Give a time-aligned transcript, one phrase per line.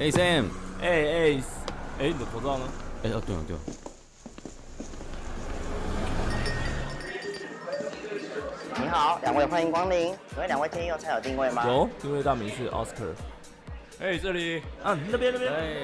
[0.00, 0.46] 哎 Sam，
[0.80, 1.42] 哎哎
[1.98, 2.64] 哎，你的口罩呢？
[3.04, 3.60] 哎哦对了对了，
[8.82, 10.16] 你好，两位欢迎光临。
[10.30, 11.66] 请问两位今天佑菜有定位吗？
[11.66, 13.12] 有，定位大名是 Oscar。
[14.00, 15.52] 哎，这里啊，那边那边。
[15.52, 15.82] 哎。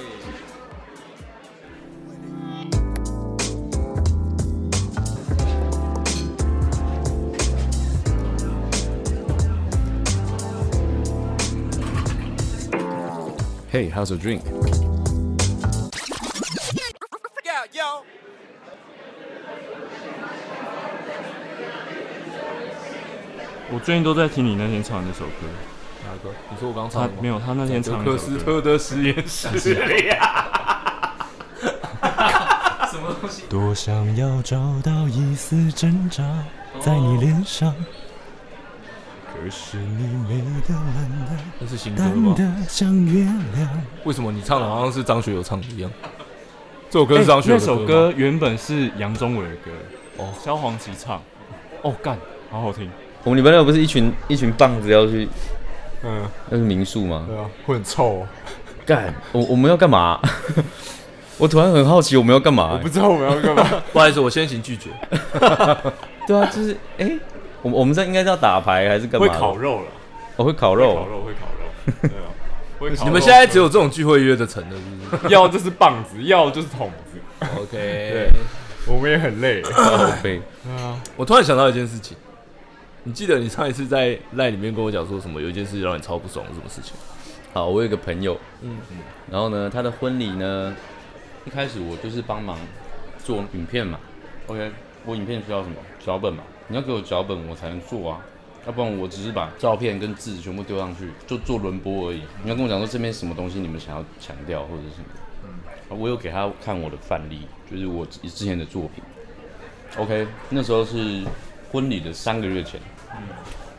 [13.77, 14.41] Hey, how's your drink?
[23.71, 25.33] 我最近都在听你那天唱的那首歌，
[26.07, 26.35] 哪个？
[26.49, 27.15] 你说我刚唱的吗？
[27.17, 30.09] 他没有，他那天唱克一首歌斯特的实验室里
[32.91, 33.43] 什么东西？
[33.51, 36.25] 多想要找到一丝挣扎
[36.81, 37.75] 在你脸上，
[39.47, 42.35] 可是你美得冷的，那是新歌淡吗？
[42.37, 43.23] 的像月
[43.55, 43.81] 亮。
[44.03, 45.89] 为什么你唱的好像是张学友唱的一样？
[46.91, 49.71] 这首歌是张学友那首歌原本是杨宗纬的歌，
[50.17, 51.23] 哦萧煌奇唱，
[51.83, 52.19] 哦干，
[52.51, 52.91] 好好听。
[53.23, 55.29] 我们礼拜六不是一群一群棒子要去
[56.03, 57.25] 嗯，那是民宿吗？
[57.29, 58.29] 对啊，会很臭、哦。
[58.85, 60.21] 干，我我们要干嘛？
[61.39, 63.63] 我突然很好奇我们要干嘛、我不知道我们要干嘛。
[63.93, 64.91] 不好意思，我先行拒绝。
[66.27, 67.17] 对啊，就是哎、
[67.67, 69.27] 我们我们这应该是要打牌还是干嘛？
[69.27, 69.87] 会烤，肉了，
[70.37, 71.23] 我、会烤肉烤肉。
[71.23, 71.99] 会烤肉。
[72.03, 72.31] 对啊，
[72.79, 77.19] 会烤肉你们现在只有这种聚会约的成的，是不是 要就是棒子，要就是筒子。
[77.59, 78.29] ？OK 对。
[78.87, 79.63] 我们也很累。
[79.63, 80.41] 靠背
[81.17, 82.17] 我突然想到一件事情，
[83.03, 85.43] 你记得你上一次在赖里面跟我讲说什么？
[85.43, 86.95] 有一件事让你超不爽，是什么事情？
[87.53, 90.77] 好，我有一个朋友，嗯嗯，然后呢，他的婚礼呢，
[91.45, 92.57] 一开始我就是帮忙
[93.25, 93.99] 做影片嘛。
[94.47, 94.71] OK，
[95.05, 96.45] 我影片需要什么脚本嘛？
[96.69, 98.21] 你要给我脚本，我才能做啊，
[98.67, 102.23] 要不然我只是把照片跟字全部丢上去，就做轮播而已。
[102.43, 105.07] 你要跟我讲说这边什么东西你们想要强调或者是什么，
[105.91, 109.05] 嗯，我有给他看我的范例，就是我之之前的作品。
[109.97, 111.23] OK，那时候是
[111.71, 112.81] 婚礼的三个月前，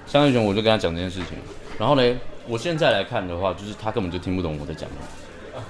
[0.06, 1.38] 三个月前我就跟他讲这件事情，
[1.78, 2.16] 然后呢，
[2.47, 5.64] 我现在来看的话，就是他根本就听不懂我在讲什么。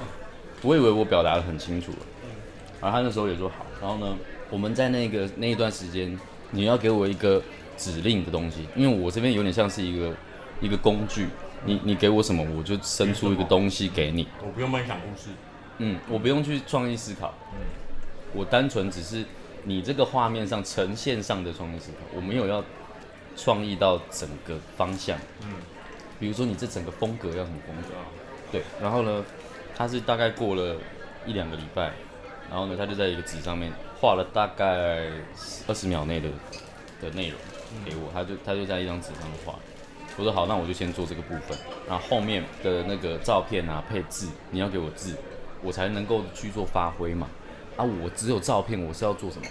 [0.64, 1.98] 我以为我表达的很清楚了，
[2.82, 3.66] 然后他那时候也说好。
[3.80, 4.18] 然后呢，
[4.50, 6.18] 我们在那个那一段时间，
[6.52, 7.42] 你要给我一个
[7.78, 10.16] 指令的东西，因为我这边有点像是一个
[10.62, 11.28] 一个工具，
[11.66, 14.28] 你你给我什么，我就生出一个东西给你。
[14.42, 15.30] 我不用帮你讲故事。
[15.80, 17.60] 嗯，我不用去创意思考，嗯
[18.34, 19.24] 我单纯只是
[19.64, 22.64] 你这个画面上呈现上的创意思考，我没有要
[23.36, 25.18] 创意到整个方向。
[25.44, 25.50] 嗯，
[26.20, 27.94] 比如说你这整个风格要什么风格？
[28.52, 29.24] 对，然后呢，
[29.76, 30.76] 他是大概过了
[31.26, 31.94] 一两个礼拜，
[32.50, 35.10] 然后呢，他就在一个纸上面画了大概
[35.68, 36.30] 二十秒内的
[37.02, 37.38] 的内容
[37.84, 39.56] 给我，他就他就在一张纸上画。
[40.18, 45.16] 我说好，那我就先做这个部分，然后后面的那个照片啊配字，你要给我字，
[45.62, 47.28] 我才能够去做发挥嘛。
[47.76, 49.46] 啊，我只有照片，我是要做什么？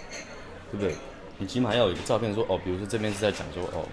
[0.71, 0.93] 对不对？
[1.37, 3.87] 你起码要有一个照片说哦，比如说这边是在讲说哦，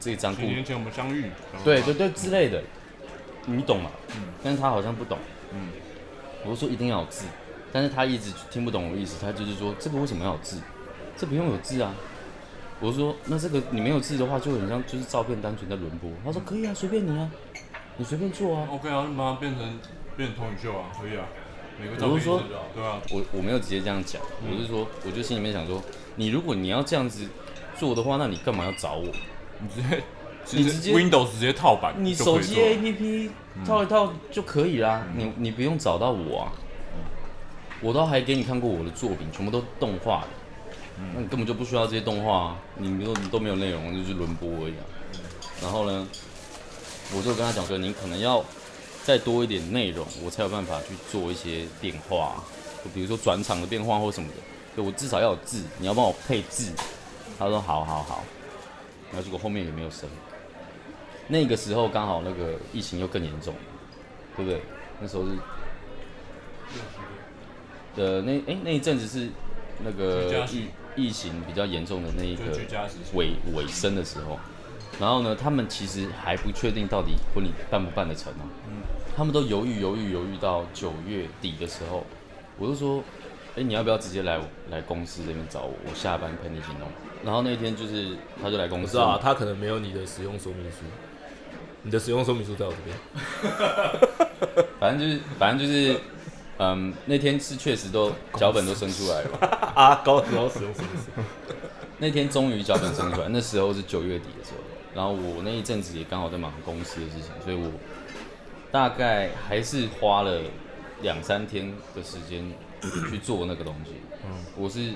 [0.00, 1.30] 这一张故几年前我们相遇。
[1.62, 2.60] 对对对之类的，
[3.46, 3.90] 你懂吗？
[4.16, 5.16] 嗯但是他好像不懂。
[5.52, 5.68] 嗯
[6.44, 7.26] 我就说一定要有字，
[7.72, 10.60] 但是他一直听不懂我的意思，他就是说这个为什么要有字？
[11.16, 11.94] 这不用有字啊。
[12.80, 16.10] 我就说那这个你没有字的话，就很像就是照片单纯在轮播。
[16.24, 17.30] 他说可以啊，随便你啊，
[17.96, 18.66] 你随便做啊。
[18.70, 19.78] OK 啊，把它变成
[20.16, 21.24] 变成投影秀啊，可以啊。
[21.80, 22.42] 每个照片我是说
[22.74, 25.82] 对啊，我我没有直接这样讲，我是说，我就心里面想说，
[26.16, 27.26] 你如果你要这样子
[27.78, 29.06] 做的话，那你干嘛要找我？
[29.60, 30.02] 你直接
[30.50, 33.30] 你直接 Windows 直接套版，你手机 APP
[33.64, 36.52] 套一套就可以啦，你你不用找到我啊。
[37.82, 40.28] 我都还给你看过我的作品，全部都动画的，
[41.14, 44.84] 那你根本就不需要这些动画啊，你都你都没有内容，就是轮播而已啊。
[45.60, 46.06] 然后呢，
[47.14, 48.44] 我就跟他讲说，你可能要
[49.04, 52.42] 再多一点内容，我才有办法去做一些变化，
[52.84, 54.36] 就比如说转场的变化或什么的，
[54.76, 56.72] 就我至少要有字，你要帮我配字。
[57.38, 58.22] 他说好好好，
[59.10, 60.08] 然后结果后面也没有声。
[61.26, 63.54] 那个时候刚好那个疫情又更严重，
[64.36, 64.60] 对不对？
[65.00, 65.30] 那时候是，
[67.96, 69.28] 呃，那哎、那一阵子是
[69.84, 70.66] 那个疫
[70.96, 72.42] 疫情比较严重的那一个
[73.14, 74.38] 尾尾声的时候，
[75.00, 78.44] 然后呢，他们其实还不确定到底婚礼办不办得成啊。
[78.68, 78.82] 嗯，
[79.16, 82.06] 他们都犹豫犹豫犹豫到九月底的时候，
[82.58, 83.02] 我就说，
[83.56, 84.40] 哎、你要不要直接来
[84.70, 85.74] 来公司这边找我？
[85.88, 86.88] 我下班陪你一起弄。
[87.24, 90.78] 然后那天就是他就来公司我知道啊，他可能没有你的使用说明书，
[91.82, 92.96] 你的使用说明书在我这边。
[94.80, 95.96] 反正就是，反正就是，
[96.62, 99.48] 嗯，那天是确实都脚本都生出来了嘛。
[99.74, 101.10] 啊，高时候使用说明书。
[101.98, 104.58] 那天终于脚本生出来，那时候是九月底的时候，
[104.94, 107.70] 然后我那一阵子也刚好在忙公司的事情，所以我
[108.70, 110.40] 大概还是花了
[111.02, 112.52] 两三天的时间
[113.10, 113.92] 去做那个东西。
[114.24, 114.92] 嗯，我是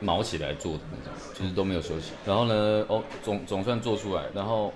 [0.00, 2.12] 毛起来做的那种，就是都没有休息。
[2.26, 4.22] 然后呢，哦，总总算做出来。
[4.34, 4.72] 然后，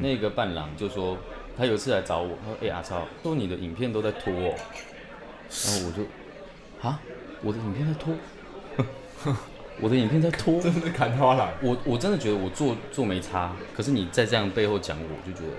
[0.00, 1.16] 那个伴郎就说，
[1.56, 4.54] 他有一次来找我，他说：“哎、阿超，说你的影片都在拖、哦。”
[5.50, 7.00] 然后我就，啊，
[7.42, 8.14] 我的影片在拖，
[9.80, 15.54] 我的影片在拖，真的砍花篮，我我真的觉得我做做没差，可是你在这样背后讲我，我就觉得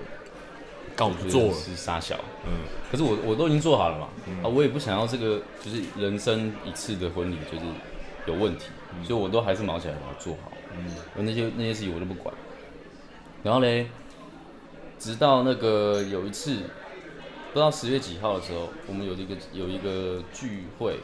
[0.96, 2.16] 告不做了，是傻小。
[2.46, 2.52] 嗯，
[2.90, 4.08] 可是我我都已经做好了嘛，
[4.42, 7.64] 啊，我也不想要这个就是人生一次的婚礼就是
[8.26, 8.66] 有问题，
[9.04, 10.52] 所以我都还是毛起来把它做好。
[10.74, 12.34] 嗯，那些那些事情我都不管。
[13.42, 13.88] 然后嘞，
[14.98, 16.56] 直到那个有一次，
[17.52, 20.98] 不知道十月几号的时候，我们有一个有一个聚会，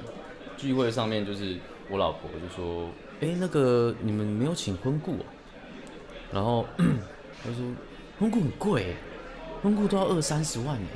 [0.57, 1.59] 聚会上面就是
[1.91, 2.89] 我老婆就说，
[3.21, 5.25] 哎、那个你们没有请婚顾、哦，
[6.33, 6.67] 然后
[7.45, 7.63] 她说
[8.19, 8.97] 婚顾很贵耶，
[9.63, 10.87] 婚顾都要二三十万耶。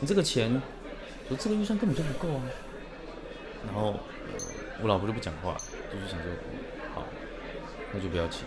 [0.00, 0.62] 你这个钱，
[1.28, 2.42] 我这个预算根本就不够啊。
[3.66, 3.98] 然后、呃
[4.80, 5.56] 我老婆就不讲话，
[5.92, 6.58] 就是想说，嗯
[6.94, 7.04] 好，
[7.92, 8.46] 那就不要请。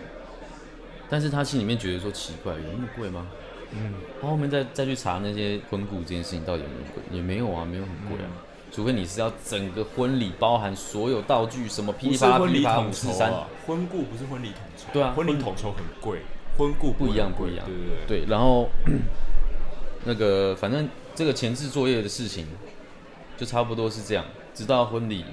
[1.10, 3.28] 但是她心里面觉得说奇怪，有那么贵吗？
[3.74, 3.94] 嗯。
[4.22, 8.30] 她后面再再去查那些婚顾这件事情到底有没有贵，也没有啊，没有很贵啊。
[8.72, 16.20] 除非你是要整个婚礼包含所有道具，什么噼不里啪啦是婚礼噼里啪啦五统婚顾不是婚礼统筹，对啊婚礼统筹很贵，
[16.58, 17.66] 婚顾不一样，贵不一样。
[17.66, 18.70] 对对对，对，然后
[20.06, 22.48] 那个反正这个前置作业的事情，
[23.36, 24.24] 就差不多是这样。
[24.54, 25.26] 直到婚礼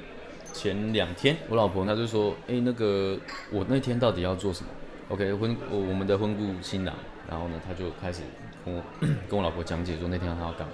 [0.52, 3.16] 前两天，我老婆她就说：“哎、那个
[3.52, 4.70] 我那天到底要做什么
[5.10, 6.92] ？”OK，婚我我们的婚顾新郎，
[7.28, 8.22] 然后呢，他就开始
[8.64, 8.82] 跟我
[9.28, 10.72] 跟我老婆讲解说那天他要干嘛。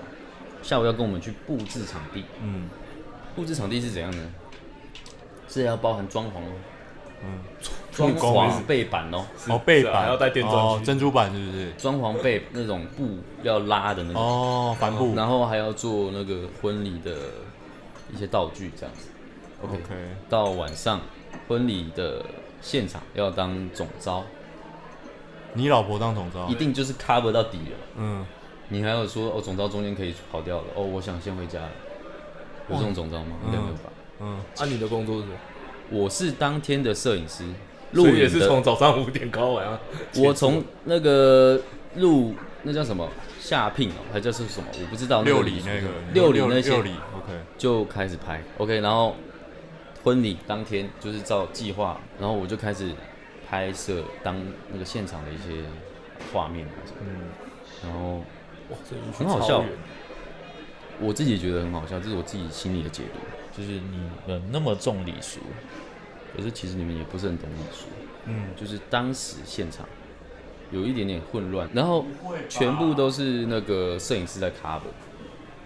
[0.63, 2.69] 下午要跟我们去布置场地，嗯，
[3.37, 4.31] 布置场地是怎样呢？
[5.47, 6.53] 是要包含装潢哦，
[7.23, 7.39] 嗯，
[7.93, 11.71] 装潢背板哦，哦，背板是啊还要带电钻去哦珍珠板是不是？
[11.73, 14.23] 装潢背那种布要拉的那种。
[14.23, 17.15] 哦，帆布然后还要做那个婚礼的
[18.15, 19.09] 一些道具，这样子。
[19.63, 19.95] OK，,，OK，
[20.31, 21.01] 到晚上
[21.47, 22.25] 婚礼的
[22.63, 24.25] 现场要当总招，
[25.55, 27.77] 你老婆当总招一，定就是 cover 到底了。
[27.97, 28.27] 嗯，
[28.69, 31.71] 你还有说哦，总招中间可以跑掉了，哦，我想先回家了。
[32.69, 33.37] 有这种总招吗？
[33.47, 33.93] 应该没有吧。
[34.21, 35.35] 嗯，啊，你的工作是什么？
[35.91, 37.45] 我是当天的摄影师，
[37.93, 38.41] 录所以也影的。
[38.41, 39.79] 是从早上五点搞到晚上。
[40.25, 41.61] 我从那个
[41.97, 43.07] 录那叫什么
[43.39, 44.67] 下聘哦，还叫是什么？
[44.73, 45.23] 我不知道。
[45.23, 49.15] 六里那个六里那些六里，OK，就开始拍，OK，然后
[50.03, 52.91] 婚礼当天就是照计划，然后我就开始
[53.49, 54.37] 拍摄当
[54.73, 55.65] 那个现场的一些
[56.33, 58.19] 画面啊什么的，嗯，然后
[58.71, 59.65] 哇，这一很好笑。
[61.01, 63.99] 我自己觉得很好笑，这是我自己心里的解读，就是你
[64.29, 65.41] 们那么重礼俗，
[66.37, 67.87] 可是其实你们也不是很懂礼俗，
[68.27, 69.85] 嗯，就是当时现场
[70.71, 72.07] 有一点点混乱，然后
[72.49, 74.83] 全部都是那个摄影师在 cover，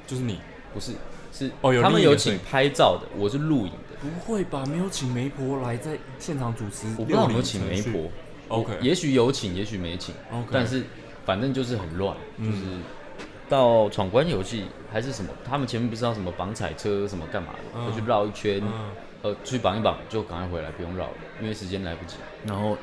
[0.06, 0.38] 就是你，
[0.72, 0.92] 不是
[1.30, 3.72] 是哦有他们有请拍照的，我是录影。
[3.72, 4.64] 的，不会吧？
[4.66, 8.10] 没有请媒婆来在现场主持，我不知道有没有请媒婆。
[8.48, 10.84] ，OK，也许有请，也许没请 OK 但是
[11.24, 12.64] 反正就是很乱，嗯就是
[13.48, 18.90] 到闯关游戏还是什么，他们前面不知道什么绑彩车什么干嘛的，嗯要去绕一圈，嗯
[19.22, 22.16] 呃，去绑一绑就赶快回来，不用绕了，因为时间来不及。
[22.46, 22.76] 然后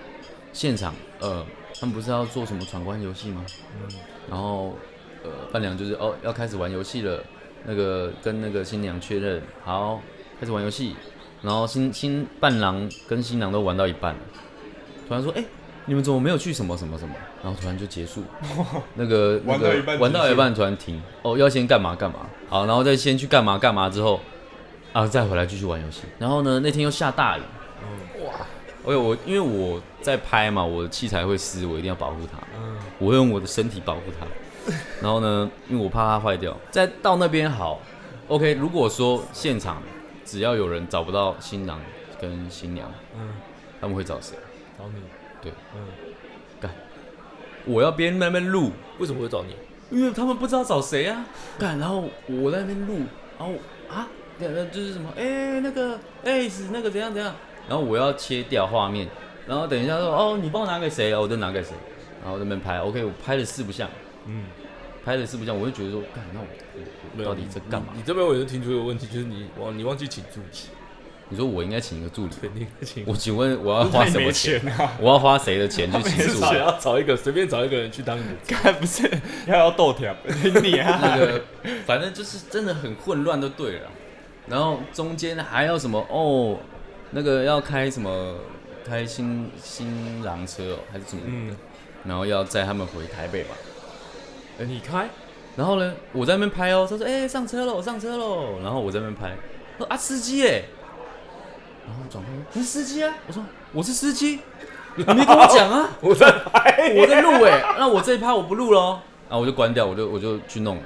[0.51, 1.45] 现场，呃，
[1.79, 3.45] 他们不是要做什么闯关游戏吗？
[3.81, 3.97] 嗯
[4.29, 4.75] 然后
[5.23, 7.24] 呃，伴娘就是哦要开始玩游戏了，
[7.63, 10.01] 那个跟那个新娘确认好，
[10.39, 10.96] 开始玩游戏，
[11.42, 14.20] 然后新新伴郎跟新郎都玩到一半了，
[15.08, 15.44] 突然说哎、
[15.86, 17.15] 你们怎么没有去什么什么什么？
[17.44, 18.24] 然后突然就结束，
[18.96, 24.20] 那个那个玩到一半玩到一半突然停，哦要先干嘛干嘛，好，然后再先去干嘛干嘛之后，
[24.94, 27.42] 啊再回来继续玩游戏，然后呢那天又下大雨，
[28.25, 28.34] 哇，
[28.88, 32.39] 哎我因为我在拍嘛，我的器材会湿，我一定要保护它。
[32.58, 34.25] 嗯，我会用我的身体保护它。
[35.00, 37.80] 然后呢，因为我怕它坏掉，再到那边好
[38.27, 38.54] ，OK。
[38.56, 39.82] 如果说现场
[40.25, 41.79] 只要有人找不到新郎
[42.20, 43.29] 跟新娘，嗯，
[43.79, 44.36] 他们会找谁？
[44.77, 44.96] 找你，
[45.41, 45.82] 对，嗯，
[46.60, 46.72] 干。
[47.65, 49.55] 我要边那边录，为什么会找你？
[49.91, 51.25] 因为他们不知道找谁啊。
[51.60, 53.00] 干，然后我在那边录，
[53.38, 53.53] 然后
[53.89, 54.08] 啊，
[54.39, 57.34] 那那就是什么，哎、那个，哎、是那个怎样怎样，
[57.70, 59.08] 然后我要切掉画面，
[59.48, 61.20] 然后等一下说，哦，你帮我拿给谁啊？
[61.20, 61.72] 我就拿给谁，
[62.24, 63.89] 然后在那边拍，OK，我拍了四不像，
[64.25, 64.46] 嗯，
[65.03, 66.46] 拍了四不像，我就觉得说，干，那我
[67.24, 68.00] 到底在干嘛你？？
[68.00, 70.57] 你这边我也是听出一个问题，就是你忘你忘记请助理，
[71.29, 73.03] 你说我应该请一个助理，肯定请。
[73.07, 74.60] 我请问我要花什么钱？
[74.67, 74.91] 啊？
[75.00, 76.60] 我要花谁的钱去请助理？
[76.60, 79.10] 要找一个随便找一个人去当你的该不是
[79.48, 80.15] 要要豆条，
[80.62, 81.41] 你啊，那个
[81.86, 83.89] 反正就是真的很混乱，就对了。
[84.48, 86.57] 然后中间还要什么哦，
[87.12, 88.36] 那个要开什么
[88.86, 91.55] 开新新郎车哦，还是什么的，嗯，
[92.05, 93.55] 然后要载他们回台北吧。
[94.60, 95.10] 哎，你开？
[95.55, 99.35] 然后呢，我在那边拍哦，他说：“哎、上车喽，上车喽。”然后我在那边拍，
[99.77, 100.63] 他说：“啊，司机哎。”
[101.88, 103.13] 然后转你是司机啊？
[103.27, 104.39] 我说：“我是司机。”
[104.97, 105.89] 你没跟我讲啊？
[106.00, 110.83] 我在拍，我在录哎，那我这一趴我不录喽，然后我就关掉，我就我就去弄了，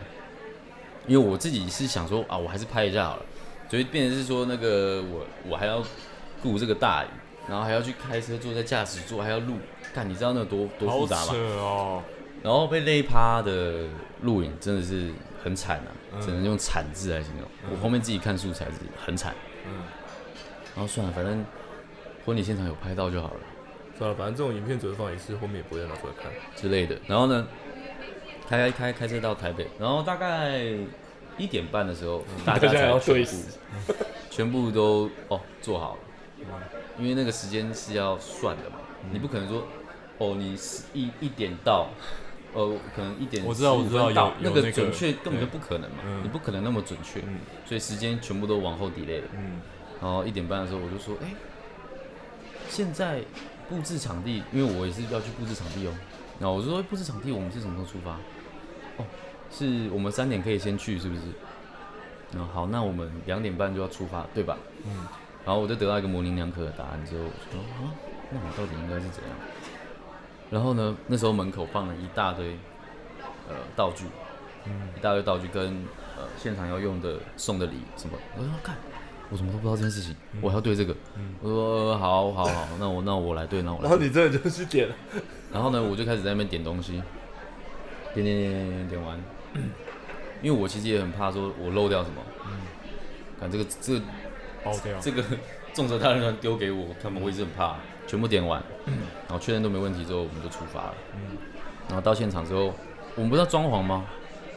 [1.05, 3.21] 因为我自己是想说啊，我还是拍一下好了，
[3.69, 5.83] 所以变成是说那个我我还要
[6.41, 7.07] 顾这个大雨，
[7.47, 9.57] 然后还要去开车坐在驾驶座，还要录，
[9.93, 11.37] 看你知道那有多多复好杂吗扯？
[11.59, 12.03] 哦，
[12.41, 13.83] 然后被那一趴的
[14.21, 15.11] 录影真的是
[15.43, 17.45] 很惨啊，嗯只能用惨字来形容。
[17.71, 18.71] 我后面自己看素材是
[19.03, 19.83] 很惨，嗯，
[20.75, 21.45] 然后算了，反正
[22.25, 23.39] 婚礼现场有拍到就好了。
[23.97, 26.31] 算了，反正这种影片只会放一次，后面也不会再拿出来看。
[26.55, 26.97] 之类的。
[27.07, 27.45] 然后呢，
[28.47, 30.61] 开开开车到台北，然后大概
[31.37, 33.59] 一点半的时候，大家才全部要对死
[34.29, 35.99] 全部都哦做好了，
[36.97, 38.77] 因为那个时间是要算的嘛，
[39.11, 39.67] 你不可能说
[40.19, 41.89] 哦你十一一点到。
[42.53, 49.27] 呃，可能一点我知道我知道那个有有那个准确根本就不可能嘛，嗯你不可能那么准确，嗯所以时间全部都往后 delay 了。
[49.35, 49.61] 嗯
[50.01, 51.27] 然后一点半的时候，我就说，哎、
[52.69, 53.21] 现在
[53.67, 55.91] 布置场地，因为我也是要去布置场地哦。
[56.39, 58.11] 然后我就说，哎布置场地我们是什么时候出发？
[58.97, 59.05] 哦，
[59.51, 61.21] 是我们三点可以先去，是不是？
[62.33, 64.57] 然后好，那我们两点半就要出发，对吧？
[64.85, 65.05] 嗯。
[65.45, 67.91] 然后我就得到一个模棱两可的答案之后，我说啊，
[68.31, 69.35] 那我到底应该是怎样？
[70.49, 72.57] 然后呢，那时候门口放了一大堆
[73.47, 74.05] 呃道具，
[74.65, 74.89] 嗯。
[74.97, 75.85] 一大堆道具跟
[76.17, 78.75] 呃现场要用的送的礼什么，我说看
[79.29, 81.35] 我怎么都不知道这件事情，我还要对这个，嗯。
[81.41, 84.95] 我说呃好好好，那我那我来对，那我来对，然后你真的就去点了，
[85.53, 86.93] 然后呢我就开始在那边点东西，
[88.13, 89.23] 点点点点点点完，
[90.41, 92.21] 因为我其实也很怕说我漏掉什么，
[93.39, 94.01] 看这个这个
[94.99, 95.23] 这个
[95.73, 97.75] 重责大任团丢给我，他们我一直很怕，
[98.09, 98.59] 全部点完，
[99.27, 100.93] 然后确认都没问题之后，我们就出发了。
[101.87, 102.73] 然后到现场之后，
[103.13, 104.05] 我们不是要装潢吗？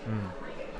[0.06, 0.30] 嗯，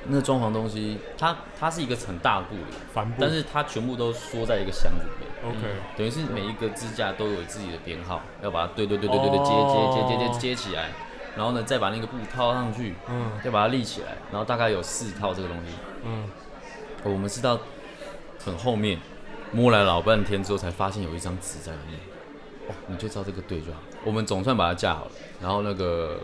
[0.06, 10.88] 那个装潢东西，它它是一个很大的布帘，帆布，但是它全部都缩在一个箱子里面，OK，等于是每一个支架都有自己的编号，要把它对对对对对对接哦接接接接接起来，
[11.36, 13.32] 然后呢再把那个布套上去，嗯。
[13.44, 15.74] 再把它立起来，然后大概有四套这个东西。
[16.04, 16.24] 嗯，
[17.04, 17.58] 我们是到
[18.42, 18.98] 很后面
[19.52, 21.98] 摸来老半天之后，才发现有一张纸在里面。
[22.68, 23.80] 哦，你就知道这个对就好。
[24.04, 26.18] 我们总算把它架好了，然后那个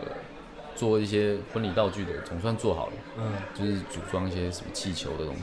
[0.75, 5.41] 做一些婚礼道具的总算做好了，嗯，就是组装一些什么气球的东西，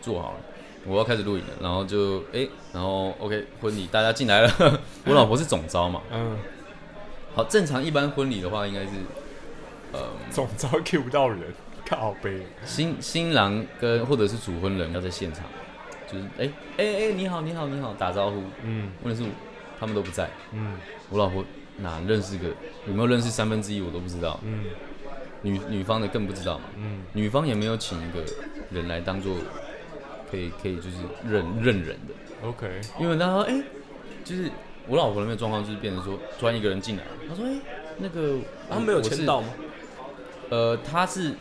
[0.00, 0.36] 做好了。
[0.84, 4.50] 我要开始录影了，然后就哎、然后 OK 婚礼大家进来了，
[5.06, 6.02] 我老婆是总招嘛。
[6.10, 6.36] 嗯，
[7.36, 8.88] 好，正常一般婚礼的话应该是，
[9.92, 10.00] 呃，
[10.30, 11.40] 总招 Q 不到人，
[11.88, 15.44] 靠背，新新郎跟或者是主婚人要在现场，
[16.10, 19.30] 就是哎哎哎你好你好你好打招呼，嗯问题是
[19.82, 20.76] 他们都不在，嗯。
[21.10, 21.44] 我老婆
[21.78, 22.46] 哪认识个
[22.86, 24.66] 有没有认识三分之一我都不知道，嗯。
[25.42, 27.00] 女女方的更不知道嘛，嗯。
[27.14, 28.22] 女方也没有请一个
[28.70, 29.34] 人来当做
[30.30, 30.98] 可以可以就是
[31.28, 32.14] 认认人的
[32.46, 33.60] ，，OK，因为他说哎、
[34.24, 34.48] 就是
[34.86, 37.56] 我老婆那边状况就是变成说突然一个人进来，他说哎、
[37.98, 38.38] 那个
[38.70, 39.48] 他没有签到吗？
[40.48, 41.34] 呃，他是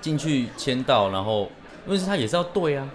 [0.00, 1.50] 进去签到，然后
[1.86, 2.90] 因为是他也是要对啊，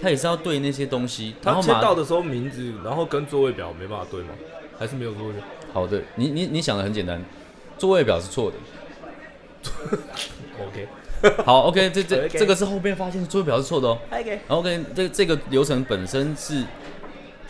[0.00, 4.28] 他也是要对那些东西，然他签到的时候名字，然后跟座位表没办法对吗？
[4.78, 5.42] 还是没有座位表？
[5.72, 7.22] 好的，你你你想的很简单，
[7.78, 8.56] 座位表是错的。
[10.60, 10.88] OK，
[11.44, 13.98] 好，OK，这这这个是后面发现座位表是错的哦。
[14.10, 16.64] OK，然后 OK，这这个流程本身是，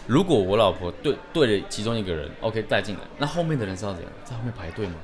[0.07, 4.95] 如果我老婆对对了其中一个人，OK 带进来，那后面的人是要怎样，在后面排队吗？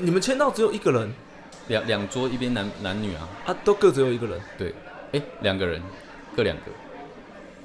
[0.00, 1.12] 你们签到只有一个人
[1.66, 4.40] 两两桌一边男男女啊，啊，都各只有一个人。
[4.56, 4.72] 对，
[5.12, 5.82] 哎，两个人，
[6.38, 6.62] 各两个，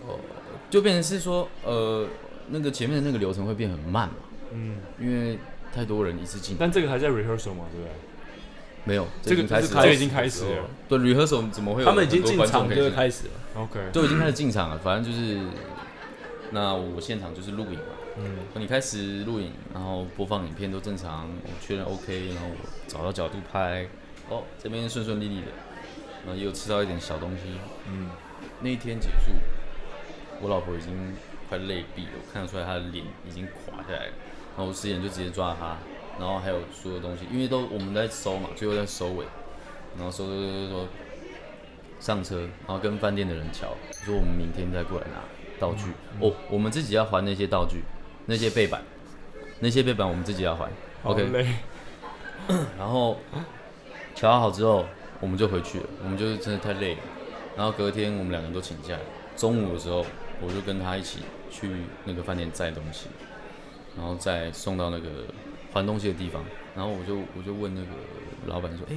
[0.07, 0.19] 哦，
[0.67, 2.07] 就变成是说，呃，
[2.49, 4.15] 那个前面的那个流程会变很慢嘛，
[4.51, 5.37] 嗯，因为
[5.71, 7.91] 太多人一次进，但这个还在 rehearsal 嘛，对不对？
[8.85, 10.63] 没有，这个已经开始已经开始了。
[10.89, 13.61] 对 rehearsal 怎么会有他们已经进场就开始了。
[13.61, 15.39] OK，都已经开始进场了，反正就是，
[16.49, 18.37] 那我现场就是录影嘛，嗯。
[18.55, 22.55] 你开始录影，然后播放影片都正常，我确认 OK，然后我
[22.87, 23.87] 找到角度拍，
[24.29, 25.47] 哦，这边顺顺利利的，
[26.25, 27.43] 然后也有吃到一点小东西。
[27.87, 28.09] 嗯
[28.63, 29.31] 那一天结束，
[30.39, 31.13] 我老婆已经
[31.49, 34.13] 快累毙了，我看得出来她的脸已经垮下来了，
[34.55, 35.75] 然后我师爷就直接抓她，
[36.17, 39.25] 然后还有所有东西，因为都我们在收嘛，最后在收尾，
[39.97, 40.87] 然后收收收收收
[41.99, 45.21] 上车，然后跟饭店的人瞧，说我们明天再过来拿
[45.59, 45.91] 道具。
[46.21, 47.83] 哦，我们自己要还那些道具，
[48.27, 48.81] 那些背板，
[49.59, 50.69] 那些背板我们自己要还。
[51.03, 51.29] OK，
[52.77, 53.17] 然后
[54.15, 54.85] 调好之后，
[55.19, 55.85] 我们就回去了。
[56.01, 57.01] 我们就是真的太累了。
[57.55, 58.97] 然后隔天我们两个人都请假，
[59.35, 60.05] 中午的时候
[60.41, 61.19] 我就跟他一起
[61.51, 61.69] 去
[62.05, 63.07] 那个饭店载东西，
[63.95, 65.25] 然后再送到那个
[65.71, 66.43] 还东西的地方。
[66.75, 67.87] 然后我就我就问那个
[68.47, 68.95] 老板说：“哎、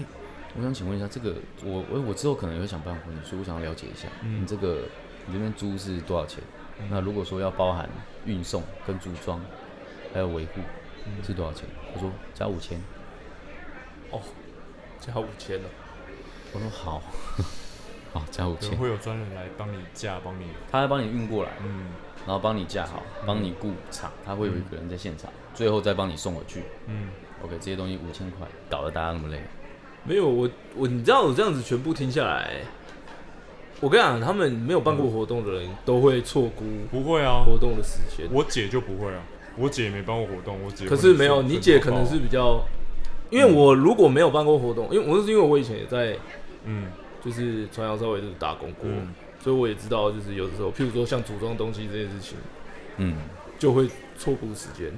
[0.56, 4.84] 我想请问一下，这个我我我之后可能也会想办婚礼，所以我想要了解一下，嗯你这个
[5.26, 6.42] 你这边租是多少钱？
[6.90, 7.86] 那如果说要包含
[8.24, 9.38] 运送跟组装
[10.14, 10.60] 还有维护
[11.04, 12.80] 嗯是多少钱？”他说：“加五千。
[14.10, 14.22] 哦
[14.98, 15.68] 加五千了，”
[16.54, 17.02] 我说：“好，
[18.36, 18.76] 好，加五千。
[18.76, 21.86] 会有专人来帮你架，帮你，他会帮你运过来，嗯。
[22.26, 26.64] 然后帮你架好，帮你雇场，他会有一个人在现场，最后再帮你送回去。
[26.88, 27.06] 嗯
[27.40, 29.40] ，OK，这些东西五千块，搞得大家那么累。
[30.02, 32.62] 没有我我你知道我这样子全部听下来，
[33.80, 38.26] 我跟你讲，他们没有办过活动的人都会错估不会啊，活动的时间。
[38.32, 39.22] 我姐就不会啊，
[39.56, 42.60] 我姐也没办过活动，我姐可是没有，你姐可能是比较，
[43.30, 46.16] 因为我如果没有办过活动，因为我是因为我以前也在
[46.64, 46.86] 嗯
[47.26, 52.38] 就是传销稍微就是打工过，嗯所以我也知道就是有的时候，譬如说像组装东西这件事情，
[52.96, 53.16] 嗯，
[53.58, 54.92] 就会错估时间。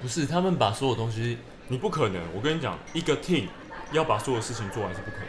[0.00, 2.20] 不是他们把所有东西，你不可能。
[2.34, 3.44] 我跟你讲，一个 team
[3.92, 5.26] 要把所有事情做完是不可能。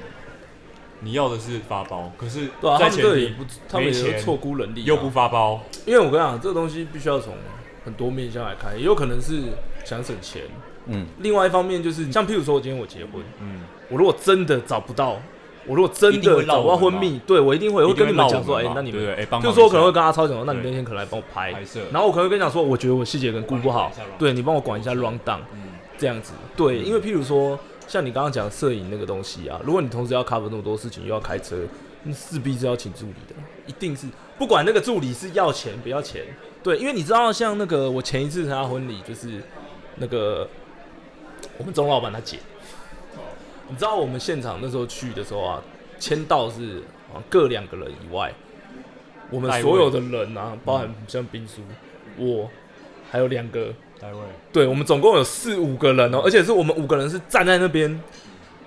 [1.00, 7.36] 你要的是发包，可是对啊，他们在前提这也不，他们也是错估人力、啊，又不发包，因为我跟你讲，这个东西必须要从
[7.86, 9.44] 很多面向来看，也有可能是
[9.86, 10.42] 想省钱，
[10.88, 15.22] 嗯，另外一方面就是像譬如说，我今天我结婚，嗯，我如果真的找不到，
[15.68, 20.72] 我如果真的找不到绕我们嘛婚蜜，对我一定会，我会跟你们讲说，哎、那你们对不对哎帮忙就是说我可能会跟他超讲说，那你对。
[20.72, 21.52] 那天可能来帮我拍。
[21.92, 25.74] 然后我可能会跟你讲说，我觉得我细节可能顾不好对你帮我管一下 round down，嗯。
[26.00, 31.56] 这样子，对，因为譬如说像你刚刚讲摄影那个东西啊，如果你同时要 cover 那么多事情，又要开车，
[32.04, 33.34] 那势必是要请助理的，
[33.66, 34.06] 一定是。
[34.38, 36.22] 不管那个助理是要钱不要钱，
[36.62, 39.42] 对，因为你知道像那个我前一次参加婚礼就是
[39.96, 40.48] 那个
[41.58, 42.38] 我们钟老板他姐，
[43.70, 45.62] 你知道我们现场那时候去的时候啊，
[46.00, 46.84] 签到是
[47.14, 48.34] 啊各两个人以外，
[49.30, 51.62] 我们所有的人啊，包含像兵叔，
[52.18, 52.50] 我
[53.12, 54.20] 还有两个单位
[54.52, 58.02] 对，我们总共有四五个人哦，而且是我们五个人是站在那边，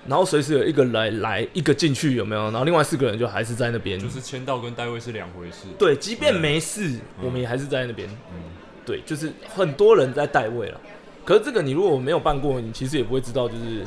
[0.06, 2.42] 然后随时有一个来来一个进去有没有？
[2.44, 3.98] 然后另外四个人就还是在那边。
[3.98, 5.66] 就是签到跟单位是两回事。
[5.78, 8.08] 对，即便没事，我们也还是在那边。
[8.32, 8.42] 嗯，
[8.84, 10.80] 对，就是很多人在代位了。
[11.24, 13.86] 可是这个你如果没有办过，你其实也不会知道，就是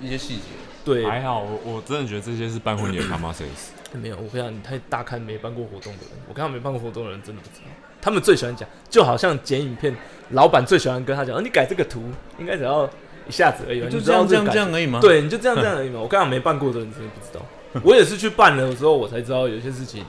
[0.00, 0.42] 一些细节。
[0.84, 3.70] 对，还好，我我真的觉得这些是办婚礼的 common sense。
[3.92, 4.16] 没有。
[4.16, 7.70] 我跟你讲，你太大看没办过活动的人，我看到没办过活动的人真的不知道。
[8.00, 9.94] 他们最喜欢讲，就好像剪影片，
[10.30, 12.04] 老板最喜欢跟他讲，哦，你改这个图
[12.38, 12.88] 应该只要
[13.26, 16.00] 一下子而已就这样这样这样而已吗？，对，你就这样这样而已嘛。
[16.00, 17.44] 我刚刚没办过的人真的不知道，
[17.82, 20.04] 我也是去办了之后，我才知道有些事情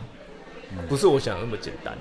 [0.88, 1.98] 不是我想的那么简单。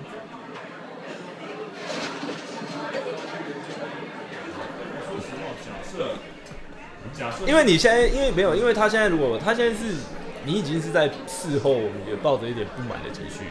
[7.19, 9.95] 假设因为你现在，因为没有，因为他现在如果他现在是
[10.45, 11.75] 你已经是在事后
[12.09, 13.45] 也抱着一点不满的情绪，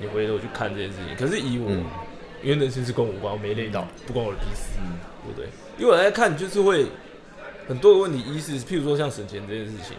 [0.00, 1.16] 你回头去看这件事情。
[1.16, 1.84] 可是以我，嗯
[2.42, 4.78] 因为那件事跟我无关，我没累到，不关我的屁事，
[5.24, 5.48] 对不对？
[5.78, 6.84] 因为我在看，就是会
[7.66, 9.96] 很多的问题，一是譬如说像省钱这件事情，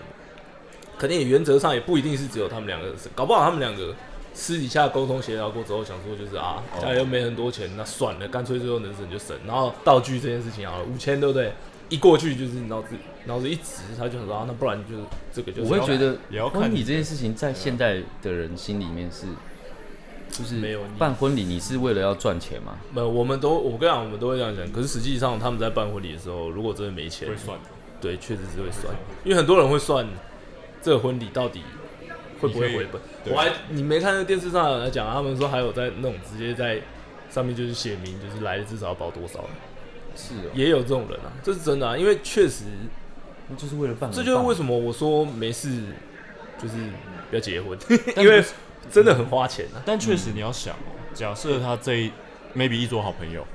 [1.00, 3.96] 肯定也原则上也不一定是只有他们两个搞不好他们两个
[4.36, 9.36] 私底下沟通协调过之后，想说就是啊，家里又没很多钱，那算了，干脆最后能省就省。
[9.48, 11.52] 然后道具这件事情好了，五千对不对？
[11.90, 12.96] 一过去就是脑子
[13.26, 16.18] 脑子一直，他就想说啊，那不然就是这个就是我会觉得
[16.50, 19.28] 婚礼这件事情在现代的人心里面是，
[20.32, 22.78] 就是没有办婚礼，你是为了要赚钱吗？
[22.92, 24.72] 没有，我们都我跟你讲，我们都会这样讲。
[24.72, 27.66] 可是实际上他们在办婚礼的时候，如果真的没钱会，算的，
[28.02, 28.94] 对，确实是会算，
[29.24, 30.08] 因为很多人会算
[30.82, 31.62] 这个婚礼到底
[32.42, 33.02] 会不会回本。
[33.24, 36.82] 对我还你没看那电视上有人讲啊，他们说还有在那种直接在
[37.30, 39.46] 上面就是写明，就是来的至少要包多少，
[40.16, 42.64] 是哦，也有这种人啊，这是真的啊，因为确实
[43.50, 45.84] 那就是为了办这就是为什么我说没事
[46.58, 46.76] 就是
[47.30, 47.78] 不要结婚，
[48.18, 48.44] 因为
[48.90, 49.82] 真的很花钱啊。
[49.86, 52.12] 但确实你要想哦，假设他这一
[52.56, 53.46] maybe 一桌好朋友，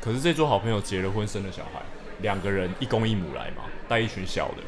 [0.00, 1.82] 可是这桌好朋友结了婚生了小孩，
[2.22, 4.62] 两个人一公一母来嘛，带一群小的，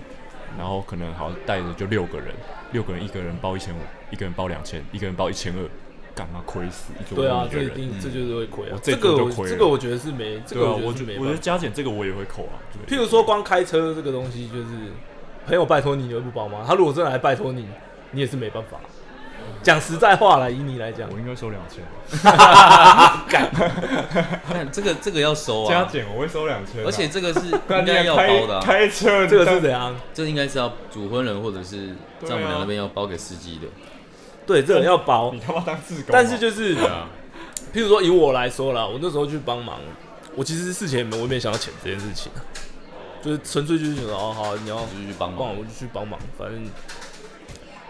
[0.59, 2.35] 然后可能好带着就六个人，
[2.73, 3.79] 六个人一个人包一千五，
[4.11, 5.69] 一个人包两千，一个人包一千二，
[6.15, 7.69] 干嘛亏死一桌对啊，这一？
[7.71, 8.79] 定这就是会亏啊我。
[8.83, 11.39] 这这个这个我觉得是没，这个我我觉我觉得觉得。
[11.39, 12.61] 加减这个我也会扣啊。
[12.87, 14.67] 譬如说光开车这个东西，就是
[15.47, 16.65] 朋友拜托你，你会不包吗？
[16.67, 17.67] 他如果真的来拜托你，
[18.11, 18.79] 你也是没办法。
[19.63, 21.83] 讲实在话来，以你来讲我，应该收两千，
[23.29, 29.95] 看这个这个要收啊，加减我会收两千啊，而且这个是 干应该要包的、啊，开车这个是怎样？
[30.13, 31.95] 这应该是要主婚人或者是
[32.25, 33.69] 丈母娘那边要包给司机的。
[34.47, 35.41] 对，这个要包你。
[35.41, 36.77] 他妈当自工啊，但是就是，
[37.73, 39.79] 譬如说以我来说啦，我那时候去帮忙，
[40.35, 42.41] 我其实事前我也没想到钱这件事情啊，
[43.23, 44.77] 就是纯粹就是觉得哦好，你要
[45.19, 45.57] 帮帮忙。
[45.59, 46.65] 我就去帮忙，反正